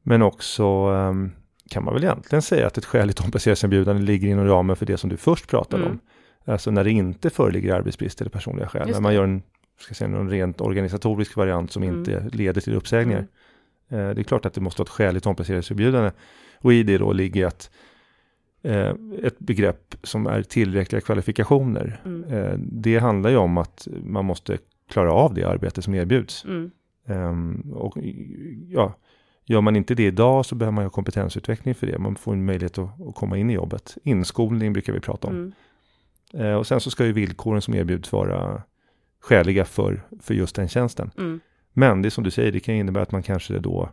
Eh, 0.00 0.08
men 0.08 0.22
också 0.22 0.88
um, 0.88 1.32
kan 1.70 1.84
man 1.84 1.94
väl 1.94 2.04
egentligen 2.04 2.42
säga 2.42 2.66
att 2.66 2.78
ett 2.78 2.84
skäligt 2.84 3.20
omplaceringserbjudande 3.20 4.02
ligger 4.02 4.28
inom 4.28 4.46
ramen 4.46 4.76
för 4.76 4.86
det 4.86 4.96
som 4.96 5.10
du 5.10 5.16
först 5.16 5.48
pratade 5.48 5.82
mm. 5.82 5.92
om. 5.92 6.00
Alltså 6.52 6.70
när 6.70 6.84
det 6.84 6.90
inte 6.90 7.30
föreligger 7.30 7.74
arbetsbrist 7.74 8.20
eller 8.20 8.30
personliga 8.30 8.68
skäl. 8.68 8.90
När 8.90 9.00
man 9.00 9.14
gör 9.14 9.24
en, 9.24 9.42
ska 9.80 9.94
säga, 9.94 10.08
någon 10.08 10.30
rent 10.30 10.60
organisatorisk 10.60 11.36
variant 11.36 11.72
som 11.72 11.82
mm. 11.82 11.98
inte 11.98 12.28
leder 12.32 12.60
till 12.60 12.74
uppsägningar. 12.74 13.26
Mm. 13.88 14.08
Uh, 14.08 14.14
det 14.14 14.20
är 14.20 14.24
klart 14.24 14.46
att 14.46 14.54
det 14.54 14.60
måste 14.60 14.80
vara 14.80 14.86
ett 14.86 14.90
skäligt 14.90 15.26
omplaceringserbjudande. 15.26 16.10
Och 16.58 16.72
i 16.72 16.82
det 16.82 16.98
då 16.98 17.12
ligger 17.12 17.46
att 17.46 17.70
uh, 18.66 18.92
ett 19.22 19.38
begrepp 19.38 19.94
som 20.02 20.26
är 20.26 20.42
tillräckliga 20.42 21.00
kvalifikationer. 21.00 22.02
Uh, 22.06 22.58
det 22.58 22.98
handlar 22.98 23.30
ju 23.30 23.36
om 23.36 23.58
att 23.58 23.88
man 24.04 24.24
måste 24.24 24.58
klara 24.90 25.12
av 25.12 25.34
det 25.34 25.44
arbete 25.44 25.82
som 25.82 25.94
erbjuds. 25.94 26.44
Um, 27.06 27.72
och 27.74 27.96
ja, 28.68 28.94
Gör 29.50 29.60
man 29.60 29.76
inte 29.76 29.94
det 29.94 30.06
idag 30.06 30.46
så 30.46 30.54
behöver 30.54 30.74
man 30.74 30.84
ha 30.84 30.90
kompetensutveckling 30.90 31.74
för 31.74 31.86
det. 31.86 31.98
Man 31.98 32.16
får 32.16 32.32
en 32.32 32.44
möjlighet 32.44 32.78
att, 32.78 33.00
att 33.08 33.14
komma 33.14 33.38
in 33.38 33.50
i 33.50 33.52
jobbet. 33.52 33.96
Inskolning 34.04 34.72
brukar 34.72 34.92
vi 34.92 35.00
prata 35.00 35.28
om. 35.28 35.34
Mm. 35.34 36.46
Eh, 36.46 36.54
och 36.54 36.66
sen 36.66 36.80
så 36.80 36.90
ska 36.90 37.06
ju 37.06 37.12
villkoren 37.12 37.62
som 37.62 37.74
erbjuds 37.74 38.12
vara 38.12 38.62
skäliga 39.20 39.64
för, 39.64 40.02
för 40.20 40.34
just 40.34 40.56
den 40.56 40.68
tjänsten. 40.68 41.10
Mm. 41.18 41.40
Men 41.72 42.02
det 42.02 42.10
som 42.10 42.24
du 42.24 42.30
säger, 42.30 42.52
det 42.52 42.60
kan 42.60 42.74
innebära 42.74 43.02
att 43.02 43.12
man 43.12 43.22
kanske 43.22 43.58
då 43.58 43.90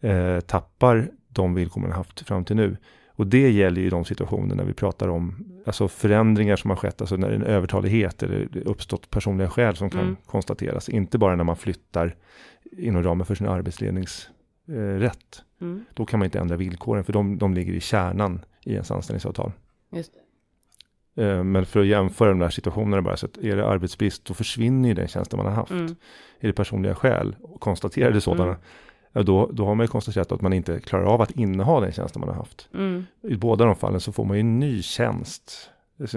eh, 0.00 0.40
tappar 0.40 1.10
de 1.28 1.54
villkor 1.54 1.80
man 1.80 1.92
haft 1.92 2.20
fram 2.20 2.44
till 2.44 2.56
nu. 2.56 2.76
Och 3.08 3.26
det 3.26 3.50
gäller 3.50 3.82
ju 3.82 3.90
de 3.90 4.04
situationer 4.04 4.54
när 4.54 4.64
vi 4.64 4.72
pratar 4.72 5.08
om 5.08 5.44
alltså 5.66 5.88
förändringar 5.88 6.56
som 6.56 6.70
har 6.70 6.76
skett, 6.76 7.00
alltså 7.00 7.16
när 7.16 7.28
är 7.28 7.34
en 7.34 7.42
övertalighet 7.42 8.22
eller 8.22 8.48
det 8.52 8.60
uppstått 8.60 9.10
personliga 9.10 9.50
skäl 9.50 9.76
som 9.76 9.90
kan 9.90 10.00
mm. 10.00 10.16
konstateras. 10.26 10.88
Inte 10.88 11.18
bara 11.18 11.36
när 11.36 11.44
man 11.44 11.56
flyttar 11.56 12.16
inom 12.72 13.02
ramen 13.02 13.26
för 13.26 13.34
sin 13.34 13.48
arbetslednings 13.48 14.30
eh, 14.70 14.98
rätt. 14.98 15.42
Mm. 15.60 15.84
Då 15.94 16.06
kan 16.06 16.18
man 16.18 16.24
inte 16.24 16.38
ändra 16.38 16.56
villkoren 16.56 17.04
för 17.04 17.12
de, 17.12 17.38
de 17.38 17.54
ligger 17.54 17.72
i 17.72 17.80
kärnan 17.80 18.44
i 18.64 18.72
ens 18.72 18.90
anställningsavtal. 18.90 19.52
Just 19.92 20.12
eh, 21.16 21.44
men 21.44 21.66
för 21.66 21.80
att 21.80 21.86
jämföra 21.86 22.28
de 22.28 22.38
där 22.38 22.50
situationerna 22.50 23.02
bara, 23.02 23.16
så 23.16 23.26
att 23.26 23.38
är 23.38 23.56
det 23.56 23.66
arbetsbrist 23.66 24.24
då 24.24 24.34
försvinner 24.34 24.88
ju 24.88 24.94
den 24.94 25.08
tjänsten 25.08 25.36
man 25.36 25.46
har 25.46 25.54
haft. 25.54 25.70
Mm. 25.70 25.96
Är 26.40 26.46
det 26.46 26.52
personliga 26.52 26.94
skäl, 26.94 27.36
och 27.42 27.60
konstaterade 27.60 28.20
sådana, 28.20 28.44
mm. 28.44 28.58
ja, 29.12 29.22
då, 29.22 29.50
då 29.52 29.66
har 29.66 29.74
man 29.74 29.84
ju 29.84 29.88
konstaterat 29.88 30.32
att 30.32 30.40
man 30.40 30.52
inte 30.52 30.80
klarar 30.80 31.04
av 31.04 31.20
att 31.20 31.30
inneha 31.30 31.80
den 31.80 31.92
tjänsten 31.92 32.20
man 32.20 32.28
har 32.28 32.36
haft. 32.36 32.68
Mm. 32.74 33.06
I 33.22 33.36
båda 33.36 33.64
de 33.64 33.76
fallen 33.76 34.00
så 34.00 34.12
får 34.12 34.24
man 34.24 34.36
ju 34.36 34.40
en 34.40 34.60
ny 34.60 34.82
tjänst, 34.82 35.70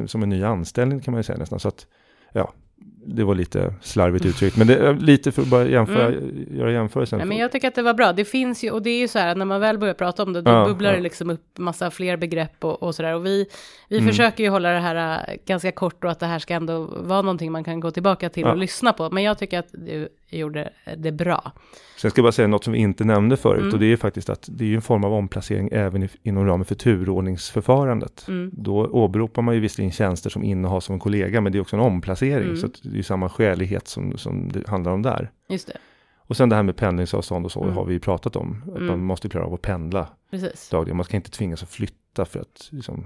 som 0.06 0.24
en 0.24 0.30
ny 0.30 0.44
anställning 0.44 1.02
kan 1.02 1.12
man 1.12 1.20
ju 1.20 1.24
säga 1.24 1.38
nästan. 1.38 1.60
Så 1.60 1.68
att, 1.68 1.88
ja, 2.32 2.54
det 3.06 3.24
var 3.24 3.36
lite 3.36 3.74
slarvigt 3.82 4.26
uttryckt, 4.26 4.58
men 4.58 4.68
det 4.68 4.76
är 4.76 4.94
lite 4.94 5.32
för 5.32 5.42
att 5.42 5.48
bara 5.48 5.66
jämföra, 5.66 6.08
mm. 6.08 6.58
göra 6.58 6.72
jämförelsen. 6.72 7.20
Ja, 7.20 7.26
men 7.26 7.38
jag 7.38 7.52
tycker 7.52 7.68
att 7.68 7.76
det 7.76 7.82
var 7.82 7.94
bra. 7.94 8.14
Det 8.14 8.26
finns 8.26 8.64
ju, 8.64 8.72
och 8.72 8.82
det 8.82 8.90
är 8.90 9.00
ju 9.00 9.08
så 9.08 9.20
här, 9.20 9.36
när 9.36 9.46
man 9.46 9.62
väl 9.62 9.78
börjar 9.78 9.94
prata 9.94 10.24
om 10.24 10.34
det, 10.34 10.42
då 10.42 10.52
ja, 10.52 10.66
bubblar 10.66 10.90
ja. 10.90 10.96
det 10.96 11.04
liksom 11.04 11.30
upp 11.30 11.58
massa 11.58 11.92
fler 11.92 12.18
begrepp 12.18 12.64
och, 12.64 12.84
och 12.84 12.96
så 12.96 13.02
där. 13.02 13.16
Och 13.16 13.26
vi, 13.26 13.46
vi 13.90 13.98
mm. 13.98 14.10
försöker 14.10 14.44
ju 14.44 14.50
hålla 14.50 14.70
det 14.70 14.80
här 14.80 15.24
äh, 15.28 15.36
ganska 15.46 15.72
kort 15.72 16.04
och 16.04 16.12
att 16.12 16.20
det 16.20 16.26
här 16.26 16.40
ska 16.40 16.54
ändå 16.54 16.86
vara 16.86 17.22
någonting 17.22 17.52
man 17.52 17.64
kan 17.64 17.80
gå 17.80 17.92
tillbaka 17.92 18.30
till 18.30 18.44
ja. 18.44 18.52
och 18.52 18.58
lyssna 18.58 18.94
på. 18.94 19.10
Men 19.10 19.24
jag 19.24 19.38
tycker 19.38 19.60
att 19.60 19.70
du 19.72 20.10
gjorde 20.38 20.70
det 20.98 21.12
bra. 21.12 21.52
Sen 21.98 22.12
ska 22.12 22.20
jag 22.20 22.24
bara 22.24 22.32
säga 22.32 22.48
något 22.48 22.64
som 22.64 22.74
vi 22.74 22.80
inte 22.80 23.04
nämnde 23.04 23.38
förut 23.38 23.62
mm. 23.62 23.74
och 23.74 23.80
det 23.80 23.86
är 23.86 23.98
faktiskt 23.98 24.30
att 24.30 24.50
det 24.52 24.66
är 24.66 24.76
en 24.76 24.82
form 24.82 25.04
av 25.04 25.14
omplacering 25.14 25.70
även 25.72 26.04
i, 26.04 26.10
inom 26.24 26.46
ramen 26.46 26.66
för 26.66 26.76
turordningsförfarandet. 26.76 28.26
Mm. 28.28 28.52
Då 28.54 28.88
åberopar 28.88 29.42
man 29.42 29.56
ju 29.56 29.62
visserligen 29.62 29.92
tjänster 29.92 30.30
som 30.30 30.44
innehas 30.44 30.90
av 30.90 30.94
en 30.94 31.00
kollega 31.00 31.42
men 31.42 31.52
det 31.52 31.58
är 31.58 31.62
också 31.62 31.76
en 31.76 31.82
omplacering 31.82 32.44
mm. 32.44 32.58
så 32.58 32.68
det 32.84 33.00
är 33.00 33.04
samma 33.04 33.30
skälighet 33.30 33.88
som, 33.88 34.18
som 34.18 34.52
det 34.52 34.68
handlar 34.68 34.92
om 34.92 35.02
där. 35.02 35.32
Just 35.50 35.68
det. 35.68 35.78
Och 36.28 36.38
sen 36.38 36.50
det 36.50 36.56
här 36.56 36.64
med 36.64 36.76
pendlingsavstånd 36.76 37.46
och 37.46 37.52
så 37.52 37.64
mm. 37.64 37.76
har 37.76 37.86
vi 37.86 38.00
pratat 38.00 38.36
om. 38.36 38.64
Att 38.68 38.78
mm. 38.78 38.88
man 38.88 39.04
måste 39.04 39.30
klara 39.30 39.46
av 39.46 39.54
att 39.54 39.62
pendla 39.62 40.08
Precis. 40.32 40.70
dagligen. 40.70 40.98
Man 40.98 41.04
ska 41.04 41.16
inte 41.16 41.32
tvingas 41.32 41.64
att 41.64 41.70
flytta 41.70 42.26
för 42.26 42.40
att 42.40 42.68
liksom, 42.72 43.06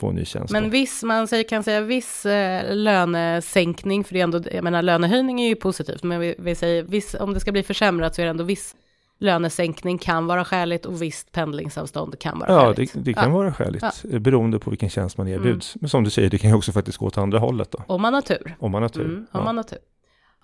få 0.00 0.08
en 0.08 0.14
ny 0.14 0.24
tjänst. 0.24 0.52
Men 0.52 0.70
viss, 0.70 1.02
man 1.02 1.28
säger, 1.28 1.44
kan 1.44 1.62
säga 1.62 1.80
viss 1.80 2.26
eh, 2.26 2.74
lönesänkning, 2.74 4.04
för 4.04 4.14
det 4.14 4.20
är 4.20 4.24
ändå, 4.24 4.40
jag 4.52 4.64
menar 4.64 4.82
lönehöjning 4.82 5.40
är 5.40 5.48
ju 5.48 5.56
positivt, 5.56 6.02
men 6.02 6.20
vi, 6.20 6.34
vi 6.38 6.54
säger 6.54 6.82
viss, 6.82 7.14
om 7.20 7.34
det 7.34 7.40
ska 7.40 7.52
bli 7.52 7.62
försämrat 7.62 8.14
så 8.14 8.22
är 8.22 8.26
det 8.26 8.30
ändå 8.30 8.44
viss 8.44 8.74
lönesänkning 9.18 9.98
kan 9.98 10.26
vara 10.26 10.44
skäligt 10.44 10.86
och 10.86 11.02
visst 11.02 11.32
pendlingsavstånd 11.32 12.18
kan 12.18 12.38
vara 12.38 12.52
ja, 12.52 12.74
skäligt. 12.74 12.94
Det, 12.94 13.00
det 13.00 13.14
kan 13.14 13.30
ja, 13.30 13.36
vara 13.36 13.52
skäligt, 13.52 13.84
ja. 14.10 14.18
beroende 14.18 14.58
på 14.58 14.70
vilken 14.70 14.90
tjänst 14.90 15.18
man 15.18 15.28
erbjuds. 15.28 15.76
Mm. 15.76 15.80
Men 15.80 15.90
som 15.90 16.04
du 16.04 16.10
säger, 16.10 16.30
det 16.30 16.38
kan 16.38 16.50
ju 16.50 16.56
också 16.56 16.72
faktiskt 16.72 16.98
gå 16.98 17.06
åt 17.06 17.18
andra 17.18 17.38
hållet. 17.38 17.70
Då. 17.70 17.78
Om 17.86 18.02
man 18.02 18.14
har 18.14 18.22
tur. 18.22 18.56
Om 18.58 18.72
man 18.72 18.82
har 18.82 18.88
tur. 18.88 19.04
Mm, 19.04 19.16
om 19.16 19.26
ja. 19.32 19.44
man 19.44 19.56
har 19.56 19.64
tur. 19.64 19.78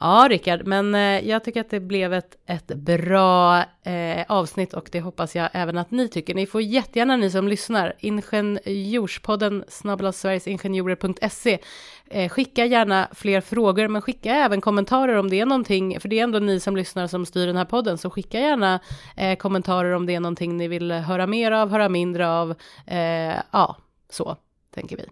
Ja, 0.01 0.27
Rickard, 0.31 0.67
men 0.67 0.95
eh, 0.95 1.29
jag 1.29 1.45
tycker 1.45 1.61
att 1.61 1.71
det 1.71 1.81
blev 1.81 2.13
ett, 2.13 2.37
ett 2.47 2.67
bra 2.67 3.65
eh, 3.83 4.25
avsnitt 4.29 4.75
och 4.75 4.89
det 4.93 5.01
hoppas 5.01 5.37
jag 5.37 5.49
även 5.53 5.79
att 5.79 5.91
ni 5.91 6.09
tycker. 6.09 6.35
Ni 6.35 6.47
får 6.47 6.63
jättegärna 6.63 7.17
ni 7.17 7.31
som 7.31 7.49
lyssnar, 7.49 7.95
ingenjorspodden 7.99 9.65
snabblasverigesingenjorer.se. 9.69 11.59
Eh, 12.07 12.29
skicka 12.29 12.65
gärna 12.65 13.09
fler 13.13 13.41
frågor, 13.41 13.89
men 13.89 14.03
skicka 14.03 14.35
även 14.35 14.61
kommentarer 14.61 15.15
om 15.17 15.31
det 15.31 15.41
är 15.41 15.47
någonting, 15.47 16.01
för 16.01 16.09
det 16.09 16.19
är 16.19 16.25
ändå 16.25 16.39
ni 16.39 16.61
som 16.61 16.77
lyssnar 16.77 17.07
som 17.07 17.27
styr 17.27 17.47
den 17.47 17.57
här 17.57 17.65
podden, 17.65 17.99
så 17.99 18.11
skicka 18.11 18.41
gärna 18.41 18.81
eh, 19.17 19.37
kommentarer 19.37 19.93
om 19.93 20.07
det 20.07 20.15
är 20.15 20.21
någonting 20.21 20.57
ni 20.57 20.69
vill 20.69 20.93
höra 20.93 21.27
mer 21.27 21.53
av, 21.53 21.71
höra 21.71 21.89
mindre 21.89 22.29
av. 22.29 22.55
Eh, 22.87 23.37
ja, 23.51 23.77
så 24.11 24.37
tänker 24.71 24.97
vi. 24.97 25.05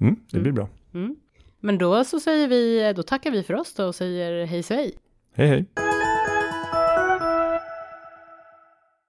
Mm, 0.00 0.16
det 0.30 0.38
blir 0.38 0.52
bra. 0.52 0.68
Mm. 0.94 1.16
Men 1.66 1.78
då 1.78 2.04
så 2.04 2.20
säger 2.20 2.48
vi, 2.48 2.92
då 2.96 3.02
tackar 3.02 3.30
vi 3.30 3.42
för 3.42 3.54
oss 3.54 3.74
då 3.74 3.86
och 3.86 3.94
säger 3.94 4.46
hej 4.46 4.62
svej. 4.62 4.94
Hej 5.34 5.48
hej. 5.48 5.85